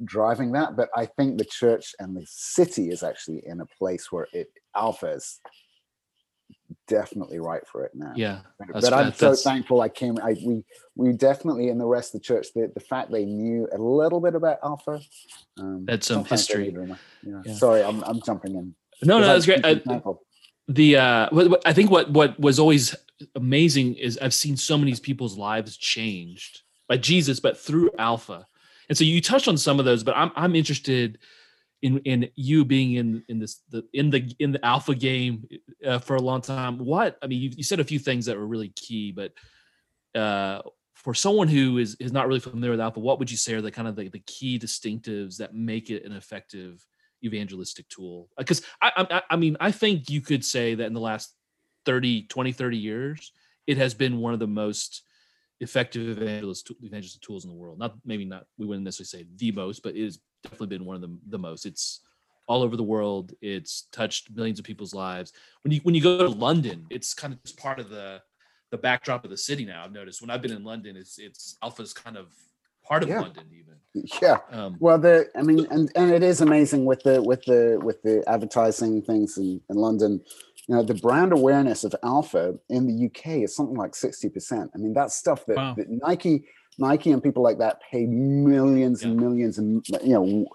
[0.03, 4.12] driving that, but I think the church and the city is actually in a place
[4.12, 5.39] where it alpha is
[6.88, 8.13] definitely right for it now.
[8.15, 8.39] Yeah,
[8.71, 9.43] but I'm so that's...
[9.43, 10.17] thankful I came.
[10.23, 10.63] I we
[10.95, 14.19] we definitely in the rest of the church the, the fact they knew a little
[14.19, 14.99] bit about alpha.
[15.60, 16.75] Um, That's some history.
[17.23, 17.41] Yeah.
[17.45, 17.53] yeah.
[17.53, 18.75] Sorry, I'm I'm jumping in.
[19.03, 19.65] No, no, that's great.
[19.65, 19.81] I,
[20.67, 22.95] the uh, I think what what was always
[23.36, 28.47] amazing is I've seen so many people's lives changed by Jesus, but through Alpha
[28.89, 31.19] and so you touched on some of those, but I'm I'm interested
[31.82, 35.47] in in you being in in this the in the in the alpha game
[35.86, 36.78] uh, for a long time.
[36.78, 39.32] What I mean, you, you said a few things that were really key, but
[40.19, 40.62] uh,
[40.93, 43.62] for someone who is is not really familiar with alpha, what would you say are
[43.62, 46.86] the kind of the, the key distinctives that make it an effective
[47.25, 48.29] evangelistic tool?
[48.38, 51.33] Uh, because I, I I mean I think you could say that in the last
[51.85, 53.31] 30 20 30 years
[53.67, 55.03] it has been one of the most
[55.59, 57.79] effective evangelist evangelist tools in the world.
[57.79, 60.95] Not maybe not we wouldn't necessarily say the most, but it has definitely been one
[60.95, 61.65] of the the most.
[61.65, 62.01] It's
[62.47, 63.33] all over the world.
[63.41, 65.33] It's touched millions of people's lives.
[65.63, 68.21] When you when you go to London, it's kind of just part of the
[68.71, 69.83] the backdrop of the city now.
[69.83, 72.27] I've noticed when I've been in London, it's it's Alpha's kind of
[72.83, 73.21] part of yeah.
[73.21, 73.74] London even.
[74.21, 74.39] Yeah.
[74.51, 78.01] Um, well, the I mean, and and it is amazing with the with the with
[78.01, 80.21] the advertising things in, in London
[80.67, 84.77] you know the brand awareness of alpha in the uk is something like 60% i
[84.77, 85.75] mean that's stuff that, wow.
[85.77, 86.45] that nike
[86.77, 89.10] nike and people like that pay millions yeah.
[89.10, 90.45] and millions and you know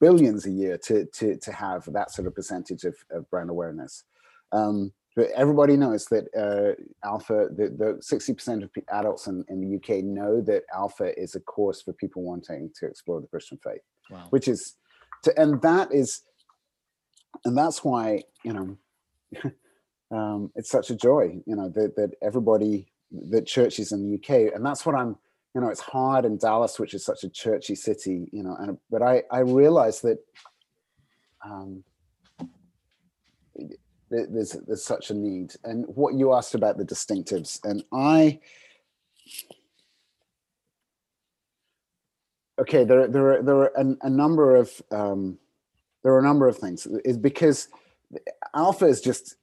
[0.00, 4.04] billions a year to to to have that sort of percentage of, of brand awareness
[4.52, 9.76] um, but everybody knows that uh, alpha the, the 60% of adults in, in the
[9.76, 13.80] uk know that alpha is a course for people wanting to explore the christian faith
[14.10, 14.26] wow.
[14.30, 14.74] which is
[15.22, 16.22] to, and that is
[17.44, 18.76] and that's why you know
[20.10, 22.88] um, it's such a joy, you know, that, that everybody,
[23.30, 25.16] that churches in the UK, and that's what I'm,
[25.54, 28.76] you know, it's hard in Dallas, which is such a churchy city, you know, and
[28.90, 30.18] but I I realize that
[31.42, 31.82] um,
[34.10, 35.54] there's there's such a need.
[35.64, 38.38] And what you asked about the distinctives and i
[42.58, 45.38] okay there there are there are a, a number of um
[46.02, 46.86] there are a number of things.
[47.04, 47.68] Is because
[48.54, 49.36] alpha is just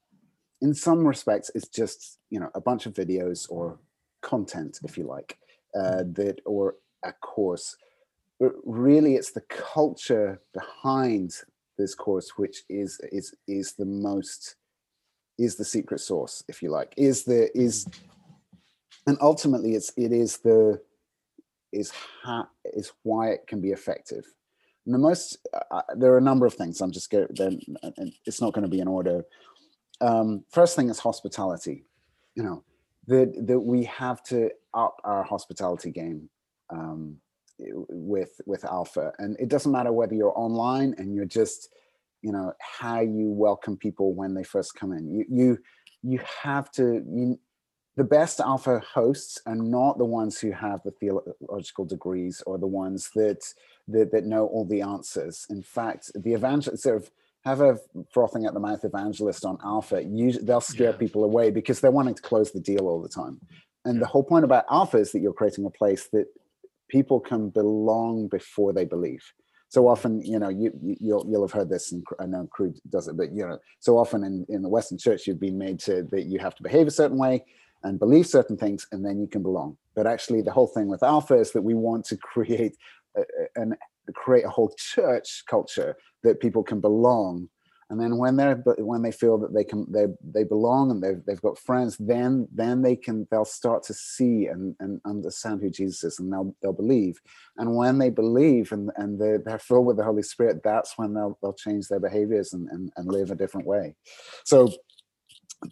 [0.62, 3.80] in some respects it's just you know a bunch of videos or
[4.21, 5.38] content if you like
[5.76, 7.76] uh that or a course.
[8.39, 11.36] But really it's the culture behind
[11.78, 14.56] this course which is is is the most
[15.38, 17.88] is the secret source if you like is the is
[19.08, 20.80] and ultimately it's it is the
[21.72, 21.92] is
[22.24, 24.26] how is why it can be effective.
[24.86, 25.38] And the most
[25.72, 27.60] uh, there are a number of things i'm just going then
[28.26, 29.24] it's not going to be in order.
[30.02, 31.86] Um first thing is hospitality
[32.36, 32.64] you know
[33.08, 36.30] that that we have to up our hospitality game
[36.70, 37.18] um
[37.71, 39.13] with with alpha.
[39.19, 41.69] And it doesn't matter whether you're online and you're just
[42.21, 45.10] you know how you welcome people when they first come in.
[45.12, 45.60] You you
[46.02, 47.39] you have to you
[47.95, 52.67] the best alpha hosts are not the ones who have the theological degrees or the
[52.67, 53.43] ones that
[53.88, 55.45] that, that know all the answers.
[55.49, 57.12] In fact the evangelist sort of
[57.45, 57.78] have a
[58.10, 60.97] frothing at the mouth evangelist on alpha usually they'll scare yeah.
[60.97, 63.39] people away because they're wanting to close the deal all the time.
[63.86, 66.28] And the whole point about alpha is that you're creating a place that
[66.93, 69.23] people can belong before they believe.
[69.69, 73.08] So often you know you, you'll you'll have heard this and i know Cru does
[73.08, 76.03] it but you know so often in, in the western church you've been made to
[76.12, 77.43] that you have to behave a certain way
[77.82, 79.75] and believe certain things and then you can belong.
[79.95, 82.75] But actually the whole thing with alpha is that we want to create
[83.56, 83.75] and
[84.13, 87.49] create a whole church culture that people can belong
[87.93, 91.23] and then when they're when they feel that they can they they belong and they've
[91.27, 95.69] they've got friends then then they can they'll start to see and, and understand who
[95.69, 97.21] jesus is and they'll they'll believe.
[97.58, 101.13] And when they believe and and they're, they're filled with the holy spirit that's when
[101.13, 103.93] they'll they'll change their behaviors and and, and live a different way.
[104.43, 104.69] So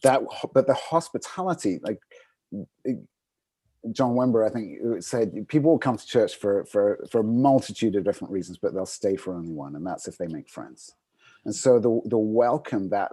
[0.03, 0.21] that
[0.53, 1.99] but the hospitality like
[3.93, 7.95] John Wimber, I think, said people will come to church for for for a multitude
[7.95, 10.93] of different reasons, but they'll stay for only one, and that's if they make friends
[11.45, 13.11] and so the the welcome that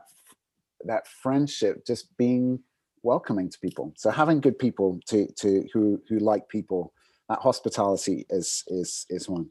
[0.85, 2.61] that friendship just being
[3.03, 3.93] welcoming to people.
[3.97, 6.93] So having good people to to who who like people
[7.29, 9.51] that hospitality is is is one.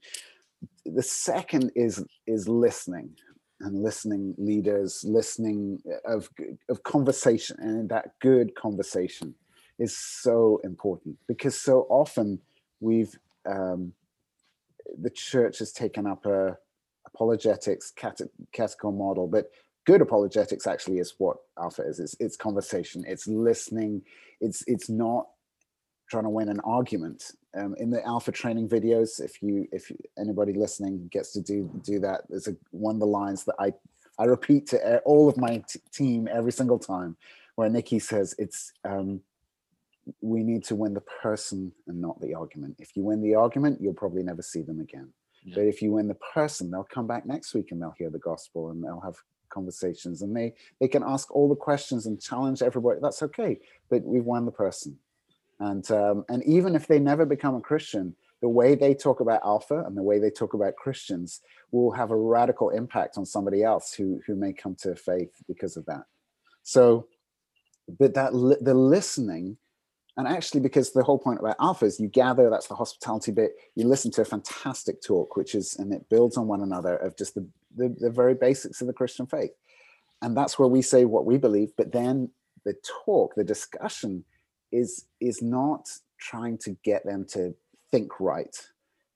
[0.85, 3.15] The second is is listening
[3.61, 6.29] and listening leaders listening of
[6.69, 9.33] of conversation and that good conversation
[9.79, 12.39] is so important because so often
[12.79, 13.17] we've
[13.49, 13.93] um,
[15.01, 16.57] the church has taken up a
[17.17, 19.49] apologetics catechetical model, but
[19.85, 21.99] good apologetics actually is what alpha is.
[21.99, 23.03] It's, it's conversation.
[23.07, 24.03] It's listening.
[24.39, 25.27] It's it's not
[26.09, 27.31] trying to win an argument.
[27.57, 31.99] Um, in the alpha training videos, if you if anybody listening gets to do do
[31.99, 33.73] that, there's a one of the lines that I
[34.19, 37.17] I repeat to all of my t- team every single time,
[37.55, 39.21] where Nicky says it's um,
[40.21, 42.75] we need to win the person and not the argument.
[42.77, 45.13] If you win the argument, you'll probably never see them again.
[45.55, 48.19] But if you win the person, they'll come back next week and they'll hear the
[48.19, 49.15] gospel and they'll have
[49.49, 52.99] conversations and they they can ask all the questions and challenge everybody.
[53.01, 53.59] That's okay.
[53.89, 54.97] But we've won the person.
[55.59, 59.41] And um, and even if they never become a Christian, the way they talk about
[59.43, 63.63] alpha and the way they talk about Christians will have a radical impact on somebody
[63.63, 66.03] else who who may come to faith because of that.
[66.63, 67.07] So,
[67.99, 69.57] but that li- the listening
[70.17, 73.51] and actually, because the whole point about alpha is you gather, that's the hospitality bit,
[73.75, 77.15] you listen to a fantastic talk, which is, and it builds on one another of
[77.15, 79.51] just the, the, the very basics of the Christian faith.
[80.23, 82.31] And that's where we say what we believe, but then
[82.65, 82.75] the
[83.05, 84.25] talk, the discussion
[84.71, 85.87] is, is not
[86.19, 87.53] trying to get them to
[87.91, 88.57] think right.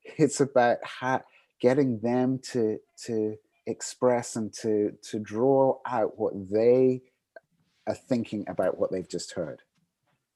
[0.04, 1.24] It's about how,
[1.60, 3.36] getting them to, to
[3.66, 7.02] express and to, to draw out what they
[7.88, 9.62] are thinking about what they've just heard.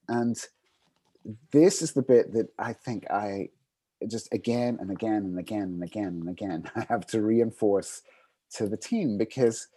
[0.07, 0.37] And
[1.51, 3.49] this is the bit that I think I
[4.07, 8.01] just again and again and again and again and again I have to reinforce
[8.55, 9.67] to the team because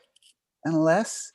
[0.65, 1.33] unless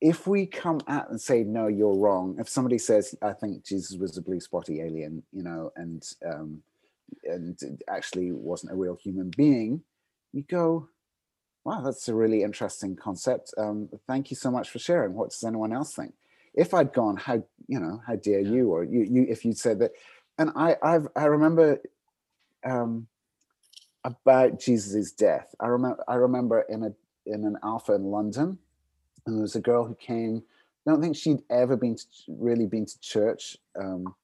[0.00, 3.98] if we come at and say no you're wrong if somebody says i think jesus
[3.98, 6.62] was a blue spotty alien you know and um
[7.24, 9.82] and actually wasn't a real human being
[10.32, 10.88] you go
[11.64, 13.52] wow that's a really interesting concept.
[13.58, 15.14] Um thank you so much for sharing.
[15.14, 16.14] What does anyone else think
[16.54, 19.78] if I'd gone, how you know, how dare you, or you, you, if you'd said
[19.78, 19.92] that,
[20.38, 21.80] and I, I've, I remember
[22.64, 23.06] um,
[24.04, 25.54] about Jesus's death.
[25.60, 26.92] I remember, I remember in a
[27.26, 28.58] in an alpha in London,
[29.26, 30.42] and there was a girl who came.
[30.86, 34.14] I don't think she'd ever been to, really been to church, um,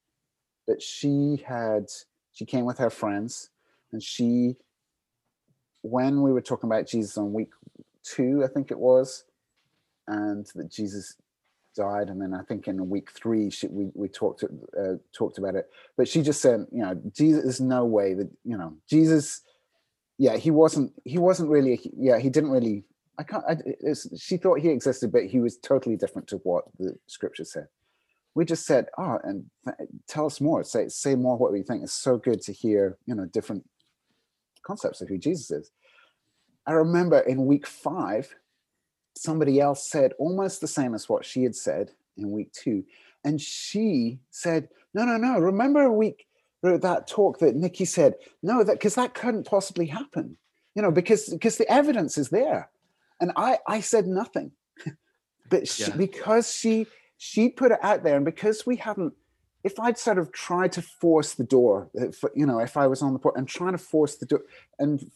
[0.66, 1.86] but she had.
[2.32, 3.48] She came with her friends,
[3.92, 4.56] and she,
[5.80, 7.48] when we were talking about Jesus on week
[8.02, 9.24] two, I think it was,
[10.06, 11.16] and that Jesus
[11.76, 15.54] died, and then I think in week three she, we we talked uh, talked about
[15.54, 15.68] it.
[15.96, 19.42] But she just said, you know, Jesus, there's no way that you know Jesus.
[20.18, 20.92] Yeah, he wasn't.
[21.04, 21.78] He wasn't really.
[21.96, 22.84] Yeah, he didn't really.
[23.18, 23.44] I can't.
[23.48, 23.56] I,
[24.18, 27.68] she thought he existed, but he was totally different to what the scripture said.
[28.34, 29.44] We just said, oh, and
[30.08, 30.64] tell us more.
[30.64, 31.82] Say say more what we think.
[31.82, 32.98] It's so good to hear.
[33.06, 33.64] You know, different
[34.66, 35.70] concepts of who Jesus is.
[36.66, 38.34] I remember in week five,
[39.16, 42.84] somebody else said almost the same as what she had said in week two.
[43.24, 45.38] And she said, No, no, no.
[45.38, 46.26] Remember a week
[46.64, 50.36] uh, that talk that Nicky said, no, that because that couldn't possibly happen,
[50.74, 52.70] you know, because because the evidence is there.
[53.20, 54.52] And I I said nothing.
[55.50, 55.96] but she, yeah.
[55.96, 56.86] because she
[57.18, 59.14] she put it out there, and because we haven't
[59.64, 62.86] if I'd sort of tried to force the door, uh, if, you know, if I
[62.86, 64.42] was on the port and trying to force the door
[64.78, 65.10] and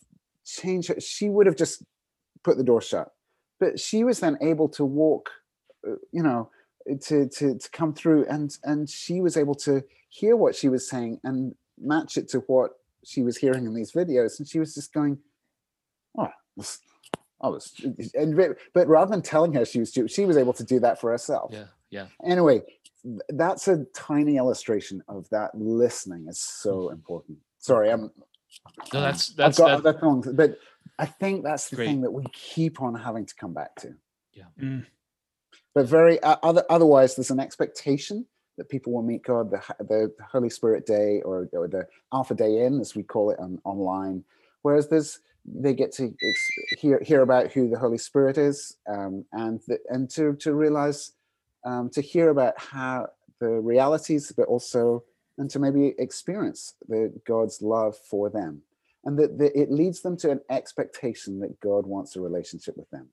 [0.45, 1.85] change it, she would have just
[2.43, 3.13] put the door shut
[3.61, 5.31] but she was then able to walk
[5.87, 6.51] uh, you know
[7.01, 10.89] to to to come through and and she was able to hear what she was
[10.89, 12.73] saying and match it to what
[13.05, 15.19] she was hearing in these videos and she was just going
[16.19, 16.29] oh
[17.43, 17.73] I was,
[18.15, 21.01] and but rather than telling her she was stupid, she was able to do that
[21.01, 21.51] for herself.
[21.55, 22.07] Yeah, yeah.
[22.25, 22.63] Anyway,
[23.31, 26.95] that's a tiny illustration of that listening is so hmm.
[26.95, 27.39] important.
[27.59, 28.11] Sorry, I'm.
[28.93, 30.59] No, that's that's, I've got other things, but
[30.99, 31.87] I think that's the Great.
[31.87, 33.95] thing that we keep on having to come back to.
[34.35, 34.45] Yeah.
[34.61, 34.87] Mm.
[35.75, 38.27] But very uh, other, otherwise, there's an expectation
[38.59, 42.67] that people will meet God the, the Holy Spirit Day or, or the Alpha Day
[42.67, 44.25] in, as we call it on, online.
[44.63, 49.25] Whereas there's they get to ex- hear hear about who the Holy Spirit is, um,
[49.33, 51.13] and the, and to to realize
[51.65, 53.09] um, to hear about how
[53.39, 55.03] the realities, but also
[55.39, 58.61] and to maybe experience the God's love for them
[59.05, 62.91] and that, that it leads them to an expectation that God wants a relationship with
[62.91, 63.09] them.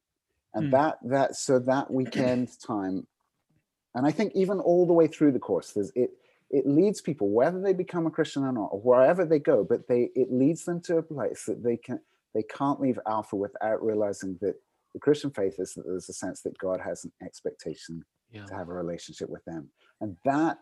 [0.54, 0.72] And mm.
[0.72, 3.08] that that so that weekend time,
[3.96, 6.12] and I think even all the way through the course, there's it
[6.50, 9.88] it leads people whether they become a Christian or not, or wherever they go, but
[9.88, 12.00] they it leads them to a place that they can
[12.34, 14.56] they can't leave Alpha without realizing that
[14.94, 18.46] the Christian faith is that there's a sense that God has an expectation yeah.
[18.46, 19.70] to have a relationship with them.
[20.02, 20.58] And that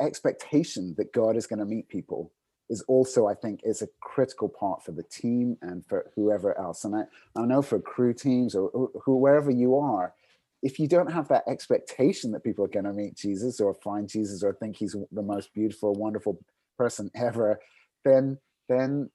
[0.00, 2.32] expectation that God is going to meet people
[2.70, 6.84] is also, I think, is a critical part for the team and for whoever else.
[6.84, 7.04] And I,
[7.36, 10.14] I know for Cru teams or, or whoever you are,
[10.62, 14.08] if you don't have that expectation that people are going to meet Jesus or find
[14.08, 16.40] Jesus or think he's the most beautiful, wonderful
[16.76, 17.60] person ever,
[18.04, 18.38] then
[18.68, 19.10] then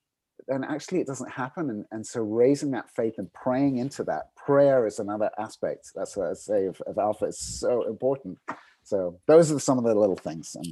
[0.48, 1.70] then actually it doesn't happen.
[1.70, 5.92] And, and so raising that faith and praying into that prayer is another aspect.
[5.96, 8.40] That's what I say of, of Alpha is so important.
[8.84, 10.66] So those are some of the little things, and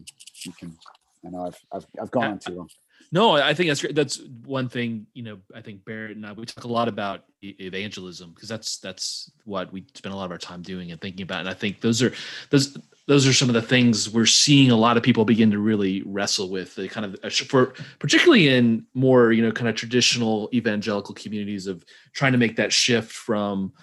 [0.46, 0.78] you can
[1.26, 2.70] I know I've I've, I've gone on too long.
[3.12, 3.86] No, I think that's.
[3.94, 5.08] That's one thing.
[5.14, 8.78] You know, I think Barrett and I we talk a lot about evangelism because that's
[8.78, 11.42] that's what we spend a lot of our time doing and thinking about.
[11.42, 12.14] And I think those are
[12.52, 15.60] those those are some of the things we're seeing a lot of people begin to
[15.60, 16.76] really wrestle with.
[16.76, 21.68] The kind of uh, for particularly in more you know kind of traditional evangelical communities
[21.68, 23.74] of trying to make that shift from.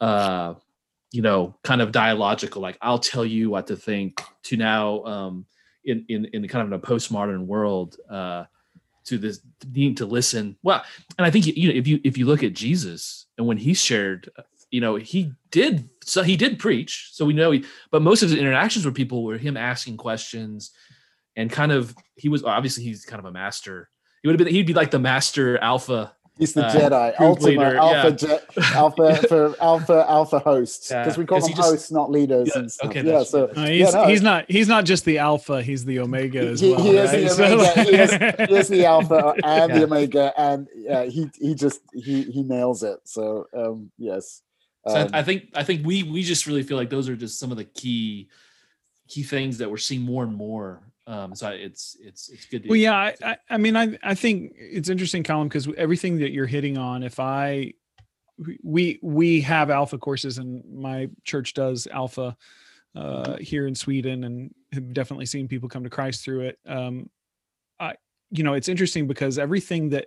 [0.00, 0.54] uh
[1.12, 5.44] you know, kind of dialogical, like I'll tell you what to think, to now um,
[5.84, 8.44] in in in kind of in a postmodern world uh,
[9.04, 9.40] to this
[9.72, 10.56] need to listen.
[10.62, 10.82] Well,
[11.18, 13.74] and I think you know if you if you look at Jesus and when he
[13.74, 14.30] shared,
[14.70, 17.10] you know, he did so he did preach.
[17.12, 20.70] So we know he, but most of his interactions with people were him asking questions
[21.36, 23.88] and kind of he was obviously he's kind of a master.
[24.22, 27.48] He would have been he'd be like the master alpha He's the uh, Jedi, ultimate
[27.50, 28.38] leader, alpha, yeah.
[28.56, 31.20] je- alpha for alpha alpha host because yeah.
[31.20, 32.50] we call them just, hosts, not leaders.
[32.50, 32.88] Yeah, and stuff.
[32.88, 35.98] Okay, yeah, so no, he's, no, he's not he's not just the alpha; he's the
[35.98, 36.80] omega as he, well.
[36.82, 37.14] He, right?
[37.14, 37.74] is the omega.
[37.74, 38.10] So, he, is,
[38.48, 42.82] he, is, the alpha and the omega, and yeah, he he just he he nails
[42.82, 43.00] it.
[43.04, 44.40] So um, yes,
[44.86, 47.38] um, so I think I think we we just really feel like those are just
[47.38, 48.30] some of the key
[49.08, 52.66] key things that we're seeing more and more um, so it's it's it's good.
[52.68, 56.30] well, yeah, I, I, I mean, I I think it's interesting, Callum, because everything that
[56.30, 57.72] you're hitting on, if I
[58.62, 62.36] we we have alpha courses and my church does alpha
[62.94, 66.58] uh, here in Sweden and have definitely seen people come to Christ through it.
[66.64, 67.10] Um,
[67.80, 67.94] I
[68.30, 70.06] you know it's interesting because everything that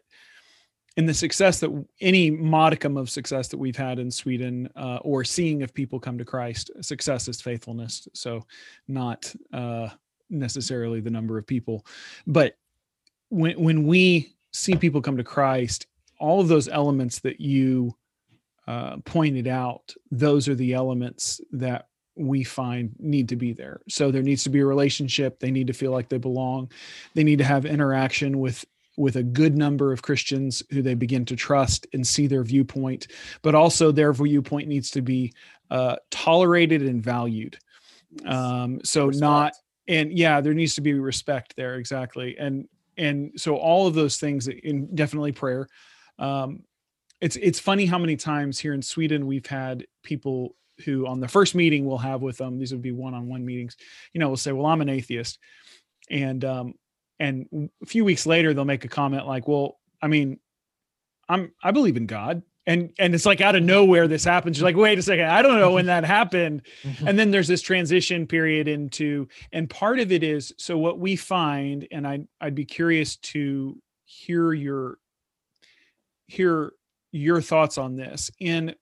[0.95, 5.25] in the success that any modicum of success that we've had in Sweden uh, or
[5.25, 8.07] seeing if people come to Christ, success is faithfulness.
[8.13, 8.45] So
[8.87, 9.89] not uh,
[10.29, 11.85] necessarily the number of people
[12.27, 12.55] but
[13.29, 15.87] when when we see people come to christ
[16.19, 17.95] all of those elements that you
[18.67, 23.81] uh, pointed out those are the elements that we find need to be there.
[23.89, 25.39] So there needs to be a relationship.
[25.39, 26.71] They need to feel like they belong.
[27.15, 28.65] They need to have interaction with
[28.95, 33.07] with a good number of Christians who they begin to trust and see their viewpoint,
[33.41, 35.33] but also their viewpoint needs to be
[35.71, 37.57] uh, tolerated and valued.
[38.23, 39.53] Um, so not
[39.87, 42.37] and yeah, there needs to be respect there exactly.
[42.37, 42.67] And
[42.97, 45.67] and so all of those things in definitely prayer.
[46.19, 46.63] Um,
[47.21, 51.27] it's it's funny how many times here in Sweden we've had people who on the
[51.27, 53.77] first meeting we'll have with them these would be one-on-one meetings
[54.11, 55.37] you know we'll say well i'm an atheist
[56.09, 56.73] and um
[57.19, 60.39] and a few weeks later they'll make a comment like well i mean
[61.29, 64.57] i'm i believe in god and and it's like out of nowhere this happens.
[64.57, 66.11] You're like wait a second i don't know when that mm-hmm.
[66.11, 66.61] happened.
[66.83, 67.07] Mm-hmm.
[67.07, 71.15] And then there's this transition period into and part of it is so what we
[71.15, 74.97] find and i i'd be curious to hear your
[76.27, 76.73] hear
[77.11, 78.31] your thoughts on this.
[78.39, 78.75] In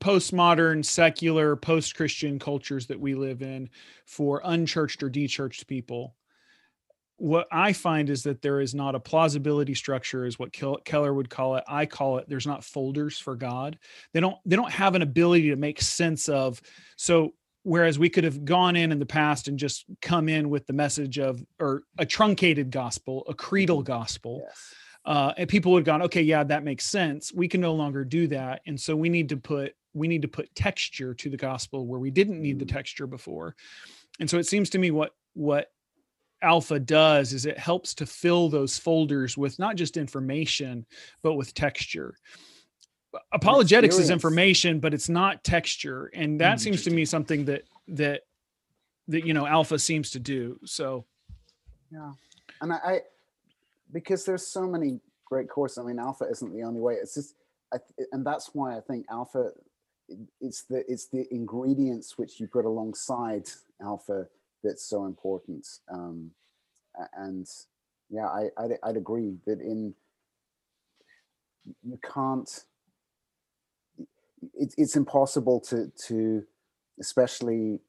[0.00, 3.68] postmodern secular post-christian cultures that we live in
[4.06, 6.14] for unchurched or dechurched people
[7.20, 11.28] what i find is that there is not a plausibility structure is what keller would
[11.28, 13.78] call it i call it there's not folders for god
[14.14, 16.62] they don't they don't have an ability to make sense of
[16.96, 20.66] so whereas we could have gone in in the past and just come in with
[20.66, 24.74] the message of or a truncated gospel a creedal gospel Yes.
[25.04, 27.32] uh, and people would have gone, okay, yeah, that makes sense.
[27.32, 30.28] We can no longer do that, and so we need to put we need to
[30.28, 32.72] put texture to the gospel where we didn't need the Mm.
[32.72, 33.56] texture before.
[34.20, 35.68] And so it seems to me what what
[36.42, 40.86] Alpha does is it helps to fill those folders with not just information
[41.22, 42.16] but with texture.
[43.32, 48.22] Apologetics is information, but it's not texture, and that seems to me something that that
[49.08, 50.60] that you know Alpha seems to do.
[50.64, 51.04] So
[51.90, 52.12] Yeah,
[52.60, 53.00] and I, I
[53.92, 55.78] because there's so many great courses.
[55.78, 56.94] I mean, Alpha isn't the only way.
[56.94, 57.34] It's just,
[57.72, 57.78] I,
[58.12, 59.50] and that's why I think Alpha,
[60.40, 63.48] it's the it's the ingredients which you put alongside
[63.80, 64.26] Alpha
[64.62, 65.66] that's so important.
[65.90, 66.30] Um,
[67.16, 67.46] and
[68.10, 69.94] yeah, I I'd, I'd agree that in
[71.82, 72.64] you can't.
[74.54, 76.44] It's it's impossible to to,
[76.98, 77.80] especially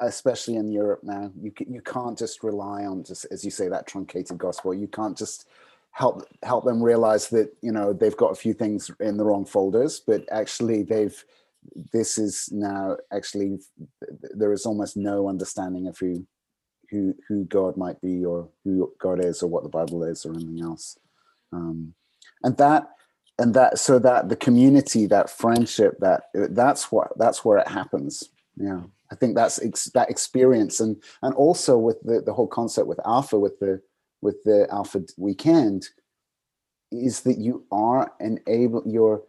[0.00, 3.86] especially in Europe now, you you can't just rely on just as you say that
[3.86, 4.74] truncated gospel.
[4.74, 5.48] You can't just
[5.90, 9.44] help help them realize that you know they've got a few things in the wrong
[9.44, 11.24] folders, but actually they've
[11.92, 13.58] this is now actually
[14.34, 16.26] there is almost no understanding of who
[16.90, 20.32] who who God might be or who God is or what the Bible is or
[20.32, 20.98] anything else.
[21.52, 21.94] Um,
[22.42, 22.88] and that
[23.38, 28.24] and that so that the community that friendship that that's what that's where it happens.
[28.56, 28.82] Yeah.
[29.10, 30.80] I think that's ex- that experience.
[30.80, 33.80] And and also with the the whole concept with alpha with the
[34.22, 35.88] with the alpha weekend
[36.90, 39.22] is that you are enable you're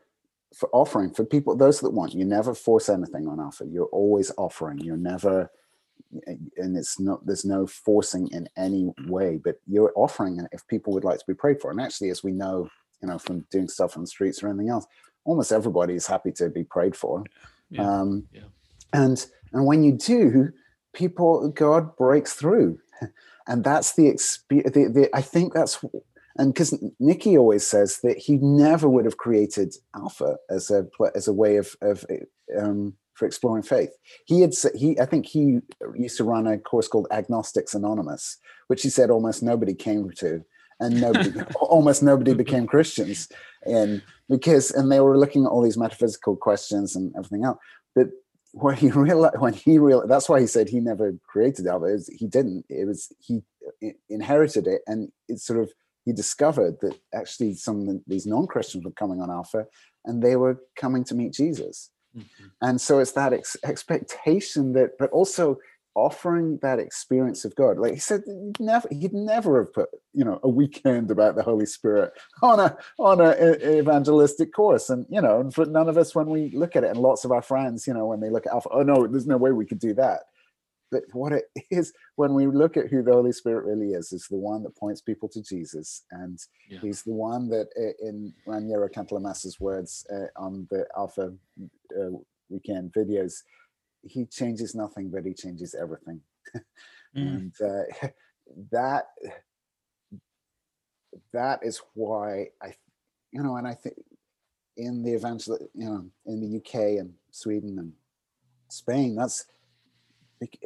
[0.56, 3.66] for offering for people those that want you never force anything on offer.
[3.66, 4.80] You're always offering.
[4.80, 5.50] You're never
[6.58, 10.94] and it's not there's no forcing in any way but you're offering it if people
[10.94, 11.72] would like to be prayed for.
[11.72, 12.70] And actually as we know
[13.02, 14.86] you know from doing stuff on the streets or anything else
[15.26, 17.24] almost everybody is happy to be prayed for.
[17.70, 18.00] Yeah.
[18.00, 18.44] um Yeah.
[18.94, 20.52] and and when you do
[20.94, 22.80] people god breaks through.
[23.50, 25.84] And that's the experience the, the, i think that's
[26.38, 31.28] and because nicky always says that he never would have created alpha as a as
[31.28, 32.06] a way of of
[32.58, 33.90] um for exploring faith.
[34.26, 35.60] He had he i think he
[35.96, 40.44] used to run a course called agnostics anonymous which he said almost nobody came to
[40.80, 43.30] and nobody almost nobody became christians.
[43.66, 47.58] And because and they were looking at all these metaphysical questions and everything else.
[47.96, 48.10] But
[48.52, 51.86] when he realized when he realized that's why he said he never created alpha.
[51.86, 52.66] Is he didn't.
[52.70, 53.42] It was he
[54.10, 55.72] inherited it and it sort of
[56.08, 59.62] he discovered that actually some of these non-christians were coming on alpha
[60.06, 61.78] and they were coming to meet jesus.
[62.16, 62.24] Mhm.
[62.68, 65.46] and so it's that ex- expectation that but also
[66.08, 67.78] offering that experience of god.
[67.84, 71.44] Like he said he'd never he'd never have put you know a weekend about the
[71.50, 72.12] holy spirit
[72.44, 73.32] on a on a
[73.80, 74.86] evangelistic course.
[74.92, 77.26] And you know and for none of us when we look at it and lots
[77.26, 79.52] of our friends you know when they look at alpha oh no there's no way
[79.52, 80.22] we could do that
[80.92, 84.28] but what it is when we look at who the holy spirit really is is
[84.30, 86.80] the one that points people to jesus and Yeah.
[86.82, 91.34] he's the one that uh, in raniero cantalamessa's words uh, on the alpha
[92.00, 92.10] uh,
[92.50, 93.34] weekend videos
[94.04, 96.22] he changes nothing but he changes everything
[96.56, 96.62] mm,
[97.16, 98.08] and uh,
[98.72, 99.06] that
[101.34, 102.74] that is why i
[103.32, 103.96] you know and i think
[104.78, 107.94] in the evangel you know in the uk and sweden and
[108.70, 109.46] spain that's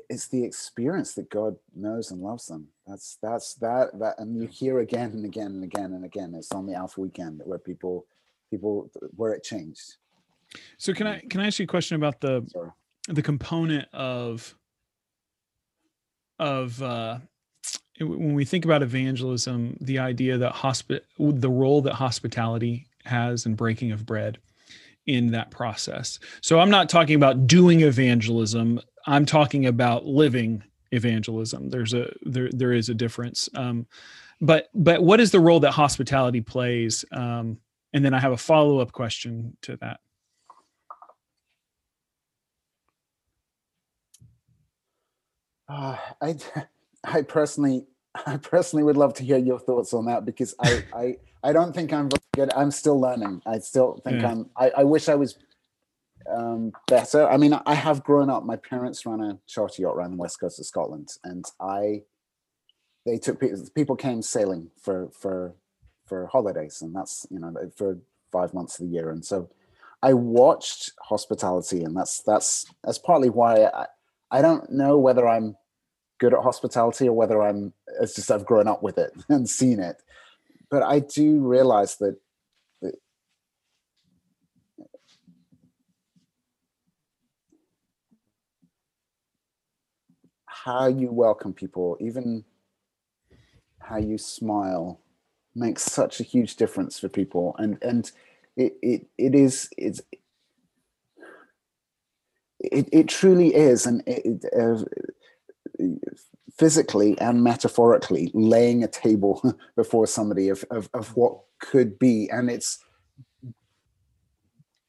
[0.09, 4.47] it's the experience that god knows and loves them that's that's that that and you
[4.47, 8.05] hear again and again and again and again it's on the alpha weekend where people
[8.49, 9.95] people where it changed
[10.77, 12.71] so can I can I ask you a question about the sorry
[13.07, 14.53] the component of
[16.39, 17.19] of uh
[17.99, 23.55] when we think about evangelism the idea that hospi- the role that hospitality has in
[23.55, 24.39] breaking of bread
[25.07, 26.19] in that process.
[26.41, 28.79] So I'm not talking about doing evangelism.
[29.07, 31.69] I'm talking about living evangelism.
[31.69, 33.49] There's a there there is a difference.
[33.55, 33.87] Um,
[34.41, 37.05] but but what is the role that hospitality plays?
[37.11, 37.59] Um,
[37.93, 39.99] and then I have a follow up question to that.
[45.69, 46.35] Uh, I
[47.03, 47.85] I personally
[48.27, 51.73] I personally would love to hear your thoughts on that because I I, I don't
[51.73, 52.53] think I'm very good.
[52.55, 53.41] I'm still learning.
[53.45, 54.31] I still think Yeah.
[54.31, 54.49] I'm.
[54.57, 55.37] I, I wish I was
[56.29, 57.27] um, better.
[57.29, 58.43] I mean, I have grown up.
[58.43, 62.03] My parents ran a charter yacht around the west coast of Scotland, and I
[63.05, 65.55] they took pe- people came sailing for for
[66.05, 67.99] for holidays, and that's you know for
[68.31, 69.49] five months of the year, and so
[70.03, 73.87] I watched hospitality, and that's that's that's partly why I
[74.31, 75.55] I don't know whether I'm
[76.19, 79.79] good at hospitality or whether I'm it's just I've grown up with it and seen
[79.79, 79.97] it.
[80.69, 82.17] But I do realize that
[90.63, 92.43] how you welcome people, even
[93.79, 94.99] how you smile,
[95.55, 97.55] makes such a huge difference for people.
[97.57, 98.11] And and
[98.55, 100.01] it it, it is it's
[102.59, 104.83] it, it truly is and it, uh,
[106.55, 109.41] physically and metaphorically laying a table
[109.75, 112.77] before somebody of, of, of what could be and it's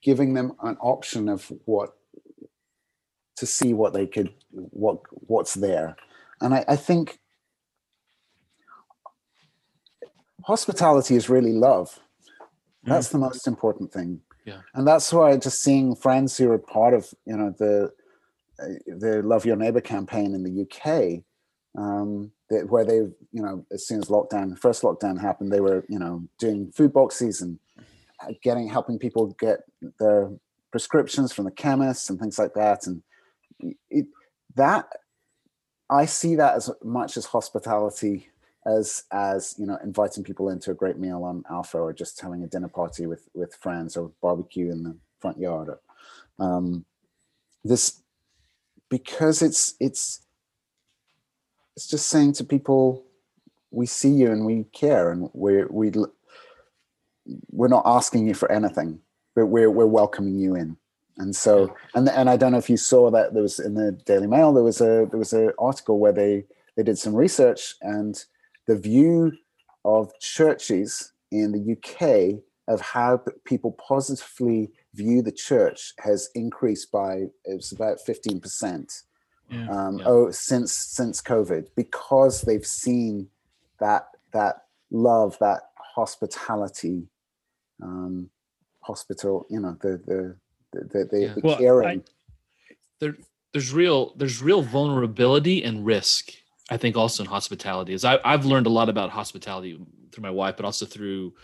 [0.02, 1.96] giving them an option of what
[3.36, 5.96] to see what they could what what's there
[6.40, 7.18] and i, I think
[10.44, 11.98] hospitality is really love
[12.84, 14.60] that's the most important thing Yeah.
[14.74, 17.92] and that's why just seeing friends who are part of you know the
[18.62, 21.22] uh, the love your neighbor campaign in the uk
[21.78, 25.84] um, that where they, you know, as soon as lockdown, first lockdown happened, they were,
[25.88, 27.58] you know, doing food boxes and
[28.22, 29.60] uh, getting, helping people get
[29.98, 30.30] their
[30.70, 32.86] prescriptions from the chemists and things like that.
[32.86, 33.02] And
[33.90, 34.06] it,
[34.54, 34.88] that,
[35.90, 38.28] I see that as much as hospitality
[38.64, 42.42] as, as, you know, inviting people into a great meal on Alpha or just having
[42.44, 45.70] a dinner party with, with friends or barbecue in the front yard.
[46.38, 46.84] Um,
[47.64, 48.02] this,
[48.88, 50.20] because it's, it's,
[51.76, 53.04] it's just saying to people
[53.70, 55.90] we see you and we care and we're we
[57.50, 59.00] we're not asking you for anything
[59.34, 60.76] but we're we're welcoming you in
[61.18, 63.92] and so and and i don't know if you saw that there was in the
[64.06, 66.44] daily mail there was a there was an article where they
[66.76, 68.24] they did some research and
[68.66, 69.32] the view
[69.84, 77.24] of churches in the uk of how people positively view the church has increased by
[77.44, 79.02] it's about 15%
[79.50, 79.66] Yeah.
[79.68, 80.04] um, Yeah.
[80.06, 83.28] oh since since covid because they've seen
[83.80, 87.08] that that love that hospitality
[87.82, 88.30] um
[88.80, 90.36] hospital you know the the
[90.72, 91.34] the the, the, Yeah.
[91.34, 92.04] the Well, caring
[93.00, 93.16] there
[93.52, 96.30] there's real there's real vulnerability and risk
[96.70, 97.92] i think also in hospitality.
[97.92, 99.78] Is I, i've learned a lot about hospitality
[100.12, 101.34] through my wife but also through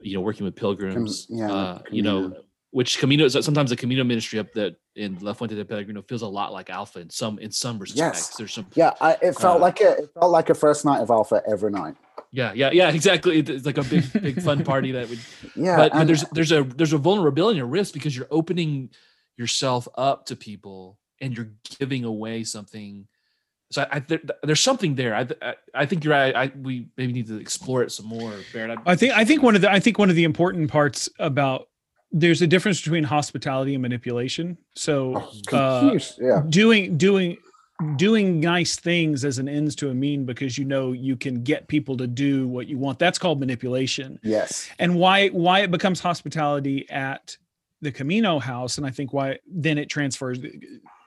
[0.00, 2.32] you know working with pilgrims yeah, uh, you know
[2.70, 6.26] which camino sometimes the camino ministry up that in la fuente de pellegrino feels a
[6.26, 7.98] lot like alpha in some in some respects.
[8.30, 8.36] Yes.
[8.36, 11.00] there's some yeah I, it felt Uh, like a it felt like a first night
[11.00, 11.96] of alpha every night
[12.32, 13.38] yeah yeah yeah exactly.
[13.38, 15.20] It's like a big big fun party that would
[15.56, 18.90] yeah but, but there's there's a there's a vulnerability and a risk because you're opening
[19.36, 23.06] yourself up to people and you're giving away something.
[23.70, 25.14] So I, I there, there's something there.
[25.14, 26.34] I, I I think you're right.
[26.34, 28.78] I we maybe need to explore it some more Barrett.
[28.86, 31.68] I think I think one of the I think one of the important parts about
[32.10, 34.56] there's a difference between hospitality and manipulation.
[34.74, 36.42] So oh, uh, yeah.
[36.48, 37.36] doing doing
[37.96, 41.68] doing nice things as an ends to a mean because you know you can get
[41.68, 42.98] people to do what you want.
[42.98, 44.18] That's called manipulation.
[44.22, 47.36] yes And why why it becomes hospitality at
[47.80, 50.38] the Camino house and I think why then it transfers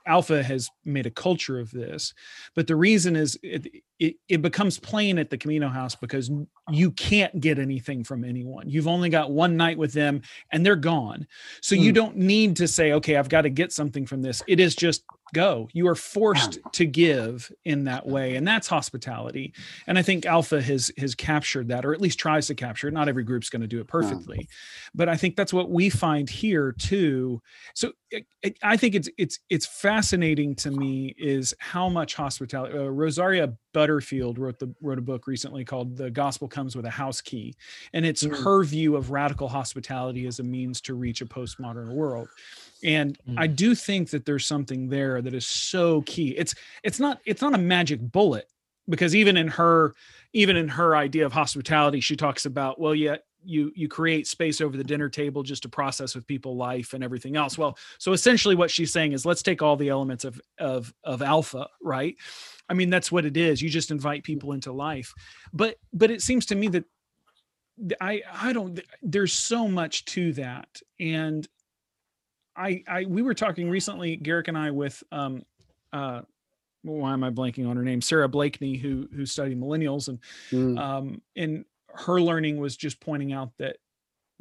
[0.05, 2.13] Alpha has made a culture of this.
[2.55, 3.67] But the reason is it,
[4.01, 6.31] it, it becomes plain at the Camino house because
[6.71, 8.67] you can't get anything from anyone.
[8.67, 11.27] You've only got one night with them and they're gone.
[11.61, 11.95] So you Hmm.
[11.95, 14.41] don't need to say, okay, I've got to get something from this.
[14.47, 15.69] It is just go.
[15.71, 18.35] You are forced to give in that way.
[18.35, 19.53] And that's hospitality.
[19.87, 22.93] And I think Alpha has has captured that, or at least tries to capture it.
[22.93, 24.49] Not every group's going to do it perfectly.
[24.95, 27.39] But I think that's what we find here too.
[27.75, 32.77] So it, it- I think it's it's it's fascinating to me is how much hospitality.
[32.77, 36.89] Uh, Rosaria Butterfield wrote the wrote a book recently called "The Gospel Comes with a
[36.89, 37.55] House Key,"
[37.93, 38.43] and it's Mm.
[38.43, 42.27] her view of radical hospitality as a means to reach a postmodern world.
[42.83, 43.35] And Mm.
[43.37, 46.29] I do think that there's something there that is so key.
[46.37, 48.49] It's it's not it's not a magic bullet
[48.89, 49.93] because even in her
[50.33, 54.61] even in her idea of hospitality, she talks about well, yeah, you you create space
[54.61, 57.57] over the dinner table just to process with people life and everything else.
[57.57, 61.21] Well so essentially what she's saying is let's take all the elements of of of
[61.21, 62.15] alpha right?
[62.69, 63.61] I mean that's what it is.
[63.61, 65.13] You just invite people into life.
[65.53, 66.85] But but it seems to me that
[67.99, 70.69] i i don't there's so much to that.
[70.99, 71.47] And
[72.55, 75.43] i i we were talking recently garrick and i with um
[75.93, 76.21] uh
[76.83, 78.01] why am I blanking on her name?
[78.01, 80.19] Sarah Blakely, who who studied millennials, and
[80.51, 80.79] Mm.
[80.79, 81.65] um, and
[81.95, 83.77] her learning was just pointing out that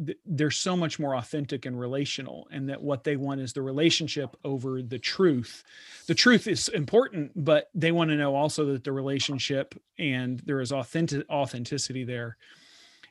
[0.05, 3.63] th- they're so much more authentic and relational, and that what they want is the
[3.63, 5.63] relationship over the truth.
[6.07, 10.61] The truth is important, but they want to know also that the relationship and there
[10.61, 12.37] is authentic authenticity there,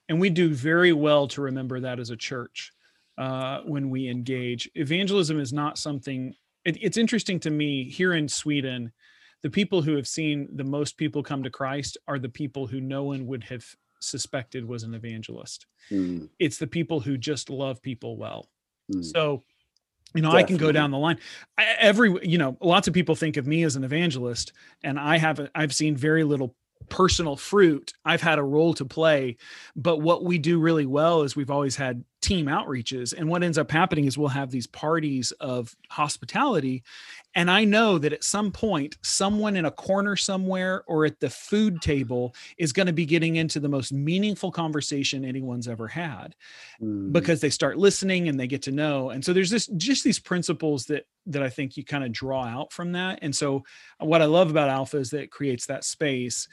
[0.08, 2.72] and we do very well to remember that as a church
[3.18, 4.70] uh, when we engage.
[4.76, 6.34] Evangelism is not something.
[6.66, 8.92] It, it's interesting to me here in Sweden
[9.42, 12.82] the people who have seen the most people come to Christ are the people who
[12.82, 13.66] no one would have
[14.00, 15.66] suspected was an evangelist.
[15.92, 18.50] Mm, It's the people who just love people well.
[18.94, 19.04] mm.
[19.04, 19.44] So,
[20.16, 21.20] you know, I can go down the line.
[21.58, 25.18] I, every, you know, lots of people think of me as an evangelist, and I
[25.18, 25.52] haven't.
[25.54, 26.56] I've seen very little
[26.90, 27.94] personal fruit.
[28.06, 29.38] I've had a role to play,
[29.76, 33.58] but what we do really well is we've always had team outreaches, and what ends
[33.58, 36.84] up happening is we'll have these parties of hospitality,
[37.36, 41.30] and I know that at some point, someone in a corner somewhere or at the
[41.30, 46.36] food table is going to be getting into the most meaningful conversation anyone's ever had
[46.82, 47.12] Mm.
[47.12, 50.18] because they start listening and they get to know and so there's this just these
[50.20, 53.64] principles that that i think you kind of draw out from that and so
[54.00, 56.48] what i love about alpha is that it creates that space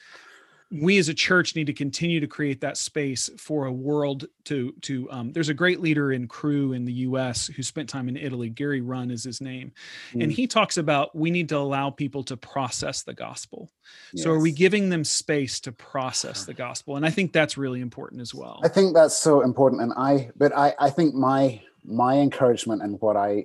[0.70, 4.72] we as a church need to continue to create that space for a world to
[4.82, 8.16] to um, there's a great leader in Cru in the us who spent time in
[8.16, 8.48] italy.
[8.48, 9.72] Gary run is his name.
[10.12, 10.32] And Mm.
[10.32, 13.70] he talks about we need to allow people to process the gospel.
[14.16, 16.96] So are we giving them space to process the gospel?
[16.96, 18.60] And i think that's really important as well.
[18.64, 23.00] I think that's so important, and I, but I, I think my my encouragement and
[23.00, 23.44] what I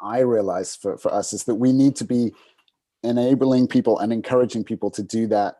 [0.00, 2.32] I realize for for us is that we need to be
[3.02, 5.56] enabling people and encouraging people to do that.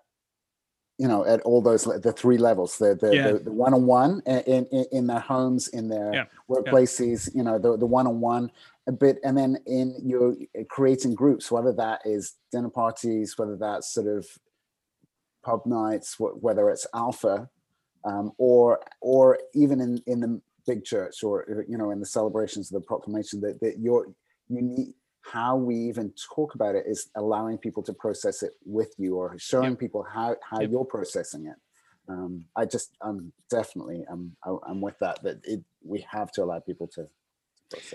[0.98, 3.32] You know, at all those the three levels, the the Yeah.
[3.32, 6.24] the, the one-on-one in, in in their homes, in their Yeah.
[6.48, 7.28] workplaces.
[7.34, 8.50] You know, the the one-on-one
[8.86, 10.34] a bit, and then in your
[10.70, 14.26] creating groups, whether that is dinner parties, whether that's sort of
[15.44, 17.50] pub nights, whether it's alpha,
[18.04, 22.72] um, or or even in in the big church, or you know, in the celebrations
[22.72, 24.06] of the proclamation, that that you're
[24.48, 24.94] you need
[25.32, 29.36] how we even talk about it is allowing people to process it with you, or
[29.38, 30.70] showing people how how Yep.
[30.70, 31.56] you're processing it.
[32.08, 36.44] Um, I just I'm definitely I'm I- I'm with that that it we have to
[36.44, 37.08] allow people to.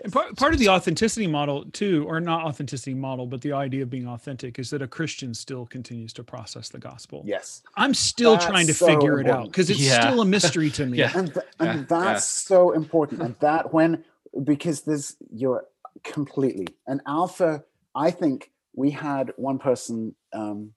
[0.03, 3.83] And part, part of the authenticity model too, or not authenticity model, but the idea
[3.83, 7.23] of being authentic is that a Christian still continues to process the gospel.
[7.25, 10.01] Yes, I'm still That's trying to so figure it out because it's Yeah.
[10.01, 10.97] still a mystery to me.
[10.97, 11.13] Yeah.
[11.15, 14.03] and th- Yeah, and that's so important and that when
[14.43, 15.65] because there's you're
[16.03, 16.67] completely.
[16.87, 17.63] An alpha
[17.95, 20.73] i think we had one person um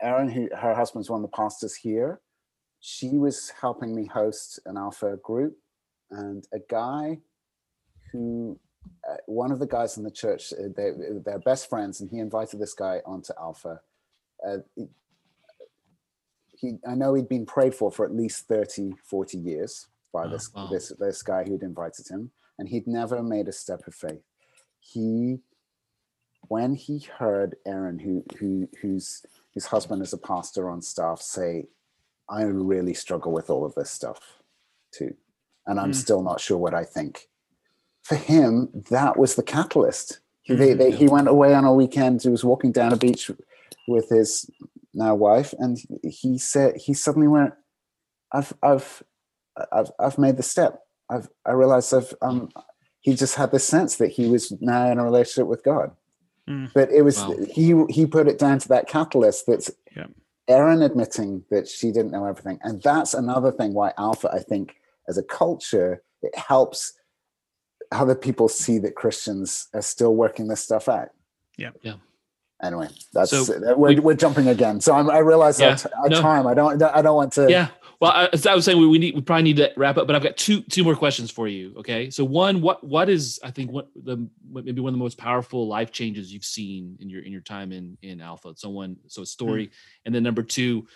[0.00, 2.20] erin who her husband's one of the pastors here.
[2.80, 5.56] She was helping me host an alpha group
[6.10, 7.20] and a guy
[8.12, 8.58] who
[9.08, 10.92] uh, one of the guys in the church uh, they,
[11.24, 13.80] they're best friends and he invited this guy onto alpha.
[14.46, 14.58] Uh,
[16.56, 20.28] he i know he'd been prayed for for at least 30 40 years by Oh,
[20.30, 20.68] this wow.
[20.72, 24.22] this this guy who'd invited him and he'd never made a step of faith.
[24.80, 25.40] He
[26.48, 31.66] when he heard erin who who whose his husband is a pastor on staff say
[32.28, 34.20] i really struggle with all of this stuff
[34.92, 35.14] too
[35.66, 35.94] and i'm Mm.
[35.96, 37.28] still not sure what i think.
[38.02, 40.20] For him that was the catalyst.
[40.42, 43.30] He, they, they, he went away on a weekend he was walking down a beach
[43.86, 44.48] with his
[44.94, 47.52] now wife and he said he suddenly went
[48.32, 49.02] i've i've
[49.72, 50.80] i've, I've made the step
[51.10, 52.48] i've i realized i've um
[53.00, 55.92] he just had this sense that he was now in a relationship with god
[56.48, 56.72] Mm.
[56.72, 57.36] but it was Wow.
[57.52, 60.06] he he put it down to that catalyst that's Yeah.
[60.48, 64.76] Erin admitting that she didn't know everything and that's another thing why alpha i think
[65.08, 66.94] as a culture it helps
[67.92, 71.10] other people see that christians are still working this stuff out
[71.58, 71.72] Yeah.
[71.82, 71.96] Yeah.
[72.62, 75.70] Anyway that's So uh, we're, we- we're jumping again so I'm, i realize Yeah.
[75.70, 76.20] our, t- our No.
[76.20, 77.68] time i don't i don't want to yeah.
[78.00, 80.06] Well, I, as I was saying, we, we need we probably need to wrap up,
[80.06, 81.74] but I've got two two more questions for you.
[81.78, 85.18] Okay, so one, what what is I think what the maybe one of the most
[85.18, 88.54] powerful life changes you've seen in your in your time in in Alpha?
[88.54, 89.72] Someone so a story,
[90.06, 90.86] and then number two,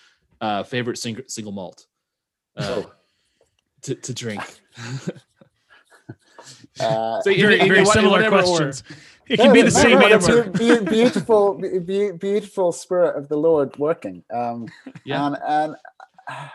[0.41, 1.87] uh, favorite single single malt
[2.57, 2.93] uh, Oh.
[3.83, 4.41] to to drink.
[6.79, 8.85] uh, so Very, very similar questions.
[9.29, 10.45] It can be the same no, answer.
[10.45, 14.67] beau- beau- beautiful beau- beautiful spirit of the lord working um
[15.05, 15.27] Yeah.
[15.27, 15.77] and and
[16.29, 16.49] uh,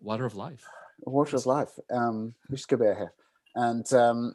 [0.00, 0.64] water of life.
[1.00, 1.70] Water of life.
[1.90, 3.12] Um, we should go back here.
[3.54, 4.32] And um,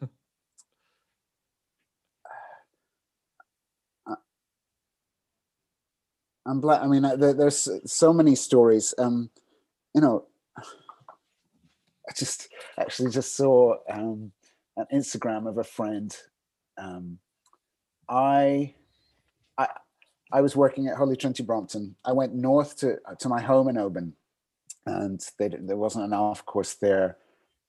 [4.06, 4.14] I-
[6.46, 6.82] I'm glad.
[6.82, 8.94] I mean, uh, there, there's so many stories.
[8.98, 9.30] Um,
[9.94, 10.24] you know,
[10.58, 12.48] I just
[12.78, 14.32] actually just saw um,
[14.76, 16.14] an Instagram of a friend.
[16.78, 17.18] Um,
[18.08, 18.74] I,
[19.58, 19.68] I,
[20.32, 21.96] I was working at Holy Trinity Brompton.
[22.04, 24.14] I went north to to my home in Oban,
[24.86, 27.18] and they, there wasn't an Alpha course there.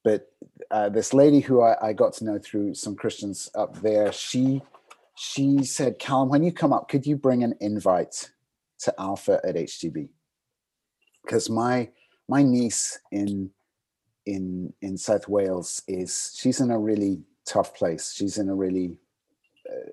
[0.04, 0.28] But
[0.70, 4.62] uh, this lady who I, I got to know through some Christians up there, she
[5.16, 8.30] she said, "Callum, when you come up, could you bring an invite
[8.80, 10.08] to Alpha at HTB?"
[11.24, 11.88] Because my
[12.28, 13.50] my niece in
[14.26, 18.12] in in South Wales is she's in a really tough place.
[18.12, 18.98] She's in a really
[19.68, 19.90] uh,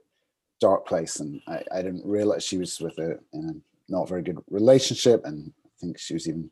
[0.59, 3.53] dark place, and I, I didn't realize she was with a in a
[3.91, 6.49] not very good relationship, and I think she was even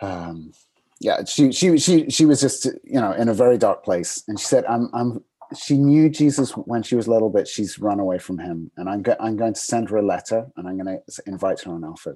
[0.00, 0.52] um
[1.00, 4.22] yeah she she she she was just you know in a very dark place.
[4.28, 5.24] And she said i'm i'm
[5.56, 8.70] she knew jesus when she was little but she's run away from him.
[8.76, 11.60] And i'm, go- I'm going to send her a letter and i'm going to invite
[11.62, 12.14] her on alpha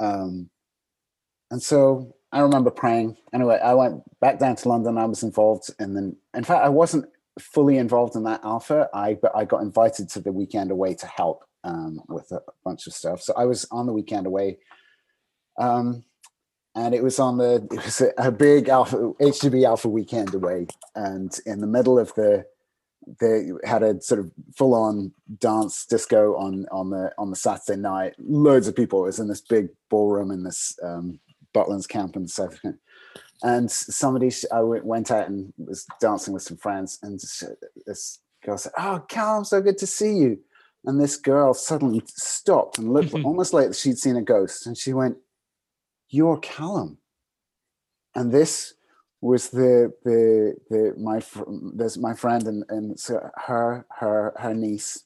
[0.00, 0.50] um
[1.50, 3.16] and so i remember praying.
[3.32, 4.98] Anyway i went back down to london.
[4.98, 7.06] I was involved and then in fact i wasn't
[7.38, 8.88] fully involved in that alpha.
[8.94, 12.86] I but i got invited to the weekend away to help um, with a bunch
[12.86, 13.20] of stuff.
[13.20, 14.58] So i was on the weekend away
[15.58, 16.04] um,
[16.74, 20.66] and it was on the it was a, a big alpha HTB alpha weekend away,
[20.94, 22.44] and in the middle of the
[23.20, 27.80] they had a sort of full on dance disco on on the on the Saturday
[27.80, 28.14] night.
[28.18, 29.02] Loads of people.
[29.02, 31.18] It was in this big ballroom in this um,
[31.54, 32.58] Butlins camp in south.
[33.42, 37.44] And somebody I went out and was dancing with some friends, and this-
[37.86, 40.40] this girl said, "Oh, Callum, so good to see you."
[40.84, 44.92] And this girl suddenly stopped and looked almost like she'd seen a ghost, and she
[44.92, 45.16] went,
[46.10, 46.98] you're Callum.
[48.14, 48.74] And this
[49.20, 51.22] was the the the my
[51.74, 55.04] there's my friend and and so her her her niece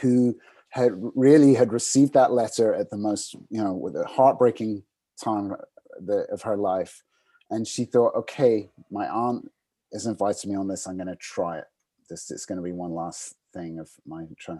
[0.00, 0.34] who
[0.70, 4.82] had really had received that letter at the most you know with a heartbreaking
[5.22, 5.54] time
[6.00, 7.02] the, of her life.
[7.50, 9.50] And she thought okay my aunt
[9.92, 10.86] has invited me on this.
[10.86, 11.64] I'm going to try it.
[12.10, 14.58] This is going to be one last thing of my try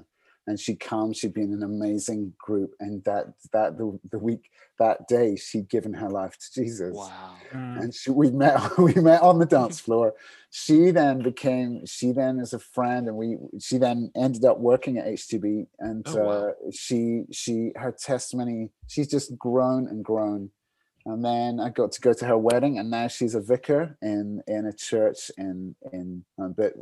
[0.49, 4.45] and she comes she'd been an amazing group and that that the, the week
[4.79, 7.35] that day she'd given her life to jesus Wow.
[7.55, 8.57] Uh, and she, we met
[8.89, 10.15] we met on the dance floor
[10.51, 13.37] she then became she then is a friend and we
[13.67, 16.49] she then ended up working at htb and Oh, wow.
[16.49, 16.53] uh,
[16.85, 20.51] she she her testimony she's just grown and grown
[21.07, 24.43] and then i got to go to her wedding and now she's a vicar in
[24.47, 26.73] in a church in in uh, but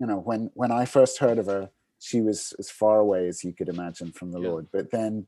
[0.00, 1.70] you know when when i first heard of her
[2.00, 4.48] she was as far away as you could imagine from the Yeah.
[4.50, 5.26] lord but then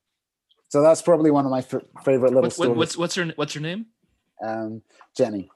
[0.68, 3.26] so that's probably one of my f- favorite little What, what, stories what's what's her
[3.36, 3.86] what's her name?
[4.44, 4.82] um
[5.16, 5.50] jenny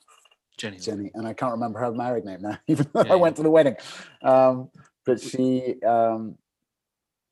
[0.56, 0.78] Jenny.
[0.78, 3.20] Jenny, and I can't remember her married name now, even though Yeah, I yeah.
[3.22, 3.74] went to the wedding.
[4.22, 4.70] Um,
[5.04, 6.38] but she, um,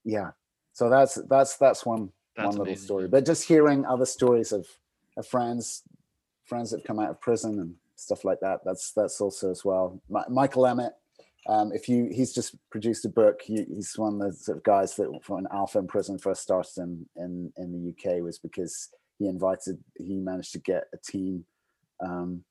[0.04, 0.32] yeah.
[0.72, 3.06] So that's that's that's one That's one little amazing, story.
[3.06, 4.66] But just hearing other stories of,
[5.16, 5.84] of friends,
[6.46, 8.62] friends that come out of prison and stuff like that.
[8.64, 10.02] That's that's also as well.
[10.10, 10.94] Mi- Michael Emmett.
[11.48, 13.42] Um, if you, he's just produced a book.
[13.42, 16.70] He, he's one of the sort of guys that when Alpha in prison first started
[16.78, 21.44] in in in the UK was because he invited, he managed to get a team.
[22.00, 22.44] Um,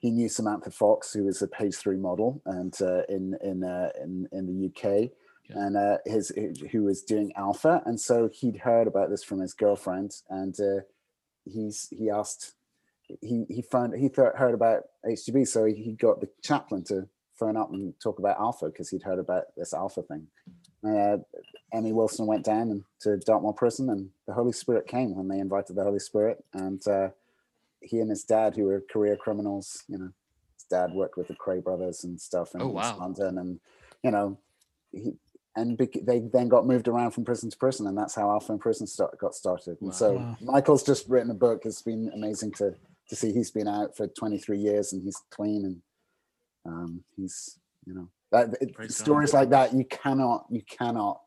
[0.00, 3.90] he knew Samantha Fox, who was a page three model, and uh, in in uh,
[4.02, 5.10] in in the UK,
[5.50, 5.56] Yeah.
[5.66, 6.32] and uh, his
[6.72, 10.80] who was doing Alpha, and so he'd heard about this from his girlfriend, and uh,
[11.44, 12.54] he's he asked,
[13.20, 17.06] he he found he thought heard about HTB, so he, he got the chaplain to
[17.40, 20.26] phone up and talk about Alpha because he'd heard about this Alpha thing.
[20.86, 21.16] Uh,
[21.72, 25.38] Emmy Wilson went down and to Dartmoor Prison, and the Holy Spirit came when they
[25.40, 27.08] invited the Holy Spirit, and uh,
[27.80, 30.10] he and his dad, who were career criminals, you know,
[30.56, 32.96] his dad worked with the Kray brothers and stuff in Oh, wow.
[32.98, 33.60] London, and
[34.02, 34.38] you know,
[34.92, 35.14] he
[35.56, 38.52] and bec- they then got moved around from prison to prison, and that's how Alpha
[38.52, 39.76] in Prison start, got started.
[39.80, 41.62] And so Michael's just written a book.
[41.64, 42.74] It's been amazing to
[43.08, 43.32] to see.
[43.32, 45.82] He's been out for 23 years and he's clean and
[46.66, 49.04] um, he's you know that it- Praise God.
[49.04, 51.20] stories like that you cannot you cannot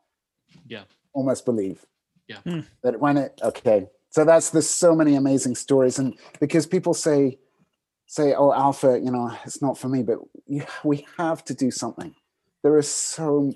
[0.66, 0.84] Yeah.
[1.12, 1.84] almost believe
[2.28, 2.40] Yeah.
[2.40, 2.60] Hmm.
[2.82, 7.38] that when it okay so that's there's so many amazing stories and because people say
[8.06, 11.70] say oh alpha you know it's not for me but you, we have to do
[11.70, 12.14] something
[12.62, 13.52] there is so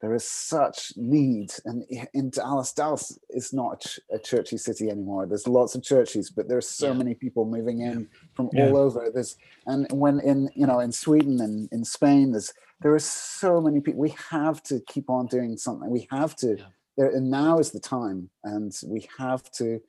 [0.00, 1.84] there is such need and
[2.14, 6.68] in dallas dallas is not a, churchy city anymore there's lots of churches but there's
[6.68, 6.92] so Yeah.
[6.94, 8.66] many people moving in from Yeah.
[8.68, 9.36] all over there's
[9.66, 13.80] and when in you know in sweden and in spain there's there are so many
[13.80, 16.64] people we have to keep on doing something we have to Yeah.
[16.96, 19.80] there and now is the time and we have to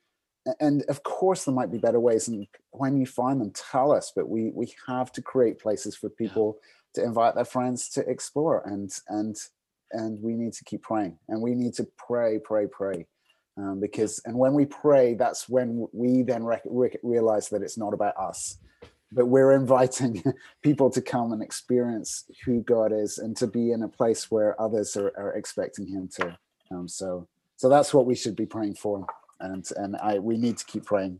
[0.60, 4.12] and of course there might be better ways and when you find them tell us
[4.16, 6.58] but we we have to create places for people
[6.96, 9.38] to invite their friends to explore and and
[9.94, 13.06] and we need to keep praying and we need to pray pray pray
[13.58, 16.64] um, because and when we pray that's when we then rec-
[17.04, 18.58] realize that it's not about us
[19.14, 20.24] but we're inviting
[20.64, 24.60] people to come and experience who god is and to be in a place where
[24.62, 26.38] others are, are expecting him to
[26.72, 27.28] um, so
[27.58, 29.06] so that's what we should be praying for
[29.42, 31.20] and and i we need to keep praying.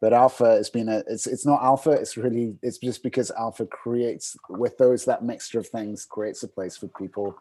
[0.00, 3.66] But alpha has been a it's it's not alpha it's really it's just because alpha
[3.66, 7.36] creates with those that mixture of things creates a place for people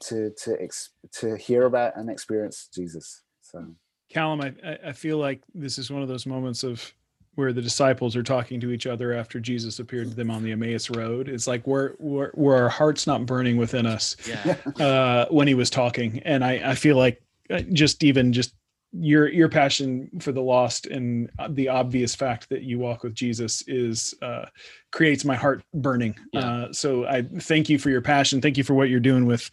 [0.00, 3.64] to to ex, to hear about and experience jesus so.
[4.10, 6.92] Callum I, I feel like this is one of those moments of
[7.34, 10.52] where the disciples are talking to each other after jesus appeared to them on the
[10.52, 11.28] emmaus road.
[11.28, 14.56] It's like where where, where our hearts not burning within us yeah.
[14.84, 16.20] uh, when he was talking.
[16.24, 18.54] And i i feel like uh, just even just
[18.92, 23.62] your your passion for the lost and the obvious fact that you walk with Jesus
[23.66, 24.46] is uh,
[24.92, 26.16] creates my heart burning.
[26.32, 26.40] Yeah.
[26.40, 28.40] Uh, so I thank you for your passion.
[28.40, 29.50] Thank you for what you're doing with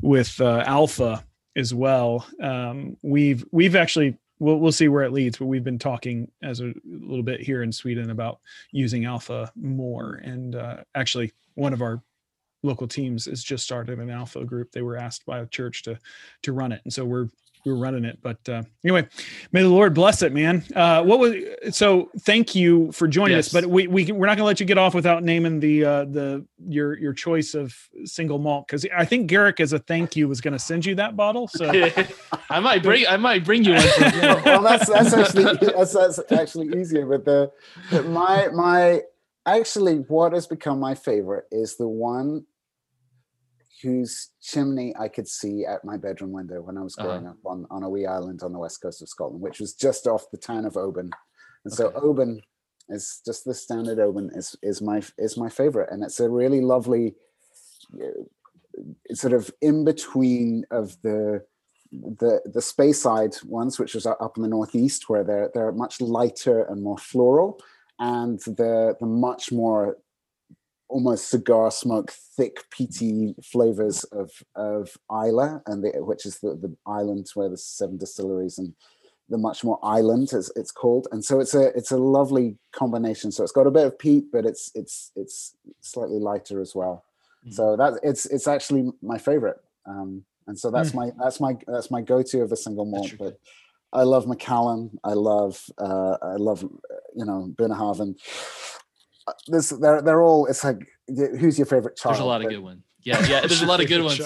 [0.00, 1.24] with uh, Alpha
[1.56, 2.26] as well.
[2.40, 6.60] Um, we've we've actually we'll we'll see where it leads, but we've been talking as
[6.60, 10.20] a little bit here in Sweden about using Alpha more.
[10.22, 12.02] And uh, actually, one of our
[12.62, 14.70] local teams has just started an Alpha group.
[14.70, 15.98] They were asked by a church to
[16.42, 17.28] to run it, and so we're
[17.64, 18.18] we were running it.
[18.22, 19.06] But uh, anyway,
[19.52, 20.64] may the Lord bless it, man.
[20.74, 21.34] Uh, what was
[21.70, 22.10] so?
[22.20, 23.48] Thank you for joining yes.
[23.48, 23.52] us.
[23.52, 26.04] But we we we're not going to let you get off without naming the uh,
[26.04, 30.28] the your your choice of single malt because I think Garrick as a thank you
[30.28, 31.48] was going to send you that bottle.
[31.48, 31.70] So
[32.50, 33.84] I might bring I might bring you one.
[34.44, 37.06] well, that's that's actually that's, that's actually easier.
[37.06, 37.52] But the,
[37.90, 39.02] the my my
[39.46, 42.44] actually what has become my favorite is the one
[43.82, 47.30] whose chimney I could see at my bedroom window when I was growing uh-huh.
[47.30, 50.06] up on, on a wee island on the west coast of Scotland, which was just
[50.06, 51.10] off the town of Oban.
[51.64, 51.76] And okay.
[51.76, 52.40] so Oban
[52.88, 56.60] is just the standard Oban is is my is my favorite, and it's a really
[56.60, 57.14] lovely
[57.94, 61.44] uh, sort of in between of the
[61.92, 66.64] the the Speyside ones, which is up in the northeast, where they're they're much lighter
[66.64, 67.60] and more floral,
[67.98, 69.98] and the the much more
[70.88, 76.74] almost cigar smoke, thick, peaty flavors of of Islay, and the, which is the, the
[76.86, 78.74] island where the seven distilleries and
[79.28, 81.06] the much more island as it's called.
[81.12, 83.30] And so it's a it's a lovely combination.
[83.30, 87.04] So it's got a bit of peat but it's it's it's slightly lighter as well.
[87.46, 87.52] Mm.
[87.52, 89.60] so that it's it's actually my favorite.
[89.86, 90.96] Um and so that's mm.
[90.96, 93.38] my that's my that's my go-to of a single malt but
[93.92, 94.98] i love macallan.
[95.04, 96.62] I love uh i love
[97.14, 98.16] you know bunnahabhain
[99.46, 102.60] this they're they're all it's like who's your favorite child there's a lot of good
[102.60, 104.20] ones yeah yeah there's a lot of good ones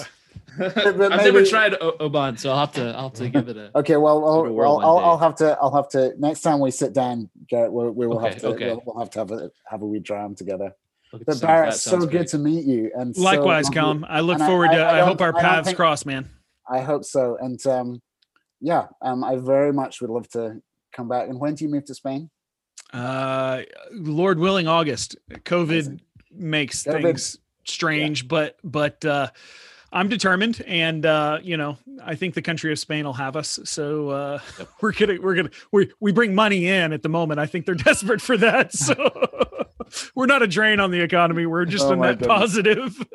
[0.59, 3.57] I've maybe, never tried o- Oban, so I'll have to I'll have to give it
[3.57, 3.71] a.
[3.75, 6.93] Okay, well, I'll, I'll, I'll, I'll, have to I'll have to next time we sit
[6.93, 8.67] down, Garrett, we, we will okay, have to okay.
[8.67, 10.75] we'll, we'll, have to have a have a wee dram together.
[11.25, 12.11] But Barrett, so great.
[12.11, 14.05] good to meet you, and likewise, so, Callum.
[14.07, 14.83] I look forward I, to.
[14.83, 16.29] I, I hope our paths think, cross, man.
[16.69, 18.01] I hope so, and um,
[18.61, 20.61] yeah, um, I very much would love to
[20.95, 21.29] come back.
[21.29, 22.29] And when do you move to Spain?
[22.93, 25.17] Uh, Lord willing, August.
[25.31, 25.99] COVID
[26.31, 27.01] makes COVID.
[27.01, 28.27] things strange, yeah.
[28.29, 29.29] but but uh,
[29.91, 33.59] I'm determined, and uh, you know, I think the country of Spain will have us.
[33.63, 34.69] So uh, yep.
[34.81, 37.39] we're gonna we're gonna we we bring money in at the moment.
[37.39, 38.71] I think they're desperate for that.
[38.83, 41.45] So we're not a drain on the economy.
[41.45, 42.27] We're just oh a net goodness.
[42.27, 43.07] positive.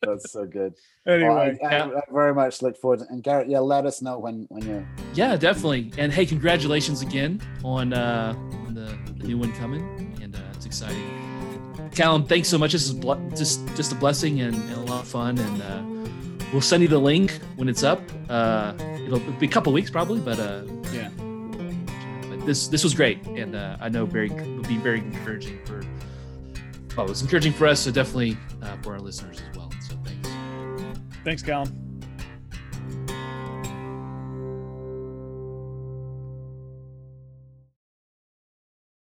[0.00, 0.74] That's so good.
[1.06, 3.00] Anyway, well, I, I, I, very much look forward.
[3.00, 4.88] To, and Garrett, yeah, let us know when when you're.
[5.14, 5.92] Yeah, definitely.
[5.98, 10.66] And hey, congratulations again on uh, on the, the new one coming, and uh, it's
[10.66, 11.90] exciting.
[11.94, 12.72] Callum, thanks so much.
[12.72, 12.94] This is
[13.36, 16.88] just just a blessing and, and, a lot of fun, and uh, we'll send you
[16.88, 18.00] the link when it's up.
[18.28, 18.74] Uh,
[19.04, 20.62] it'll be a couple weeks probably, but uh,
[20.92, 21.08] yeah.
[22.28, 25.82] But this this was great, and uh, I know very will be very encouraging for.
[26.96, 29.70] Well, it was encouraging for us, so definitely uh, for our listeners as well.
[29.82, 30.28] So thanks.
[31.24, 31.85] Thanks, Callum.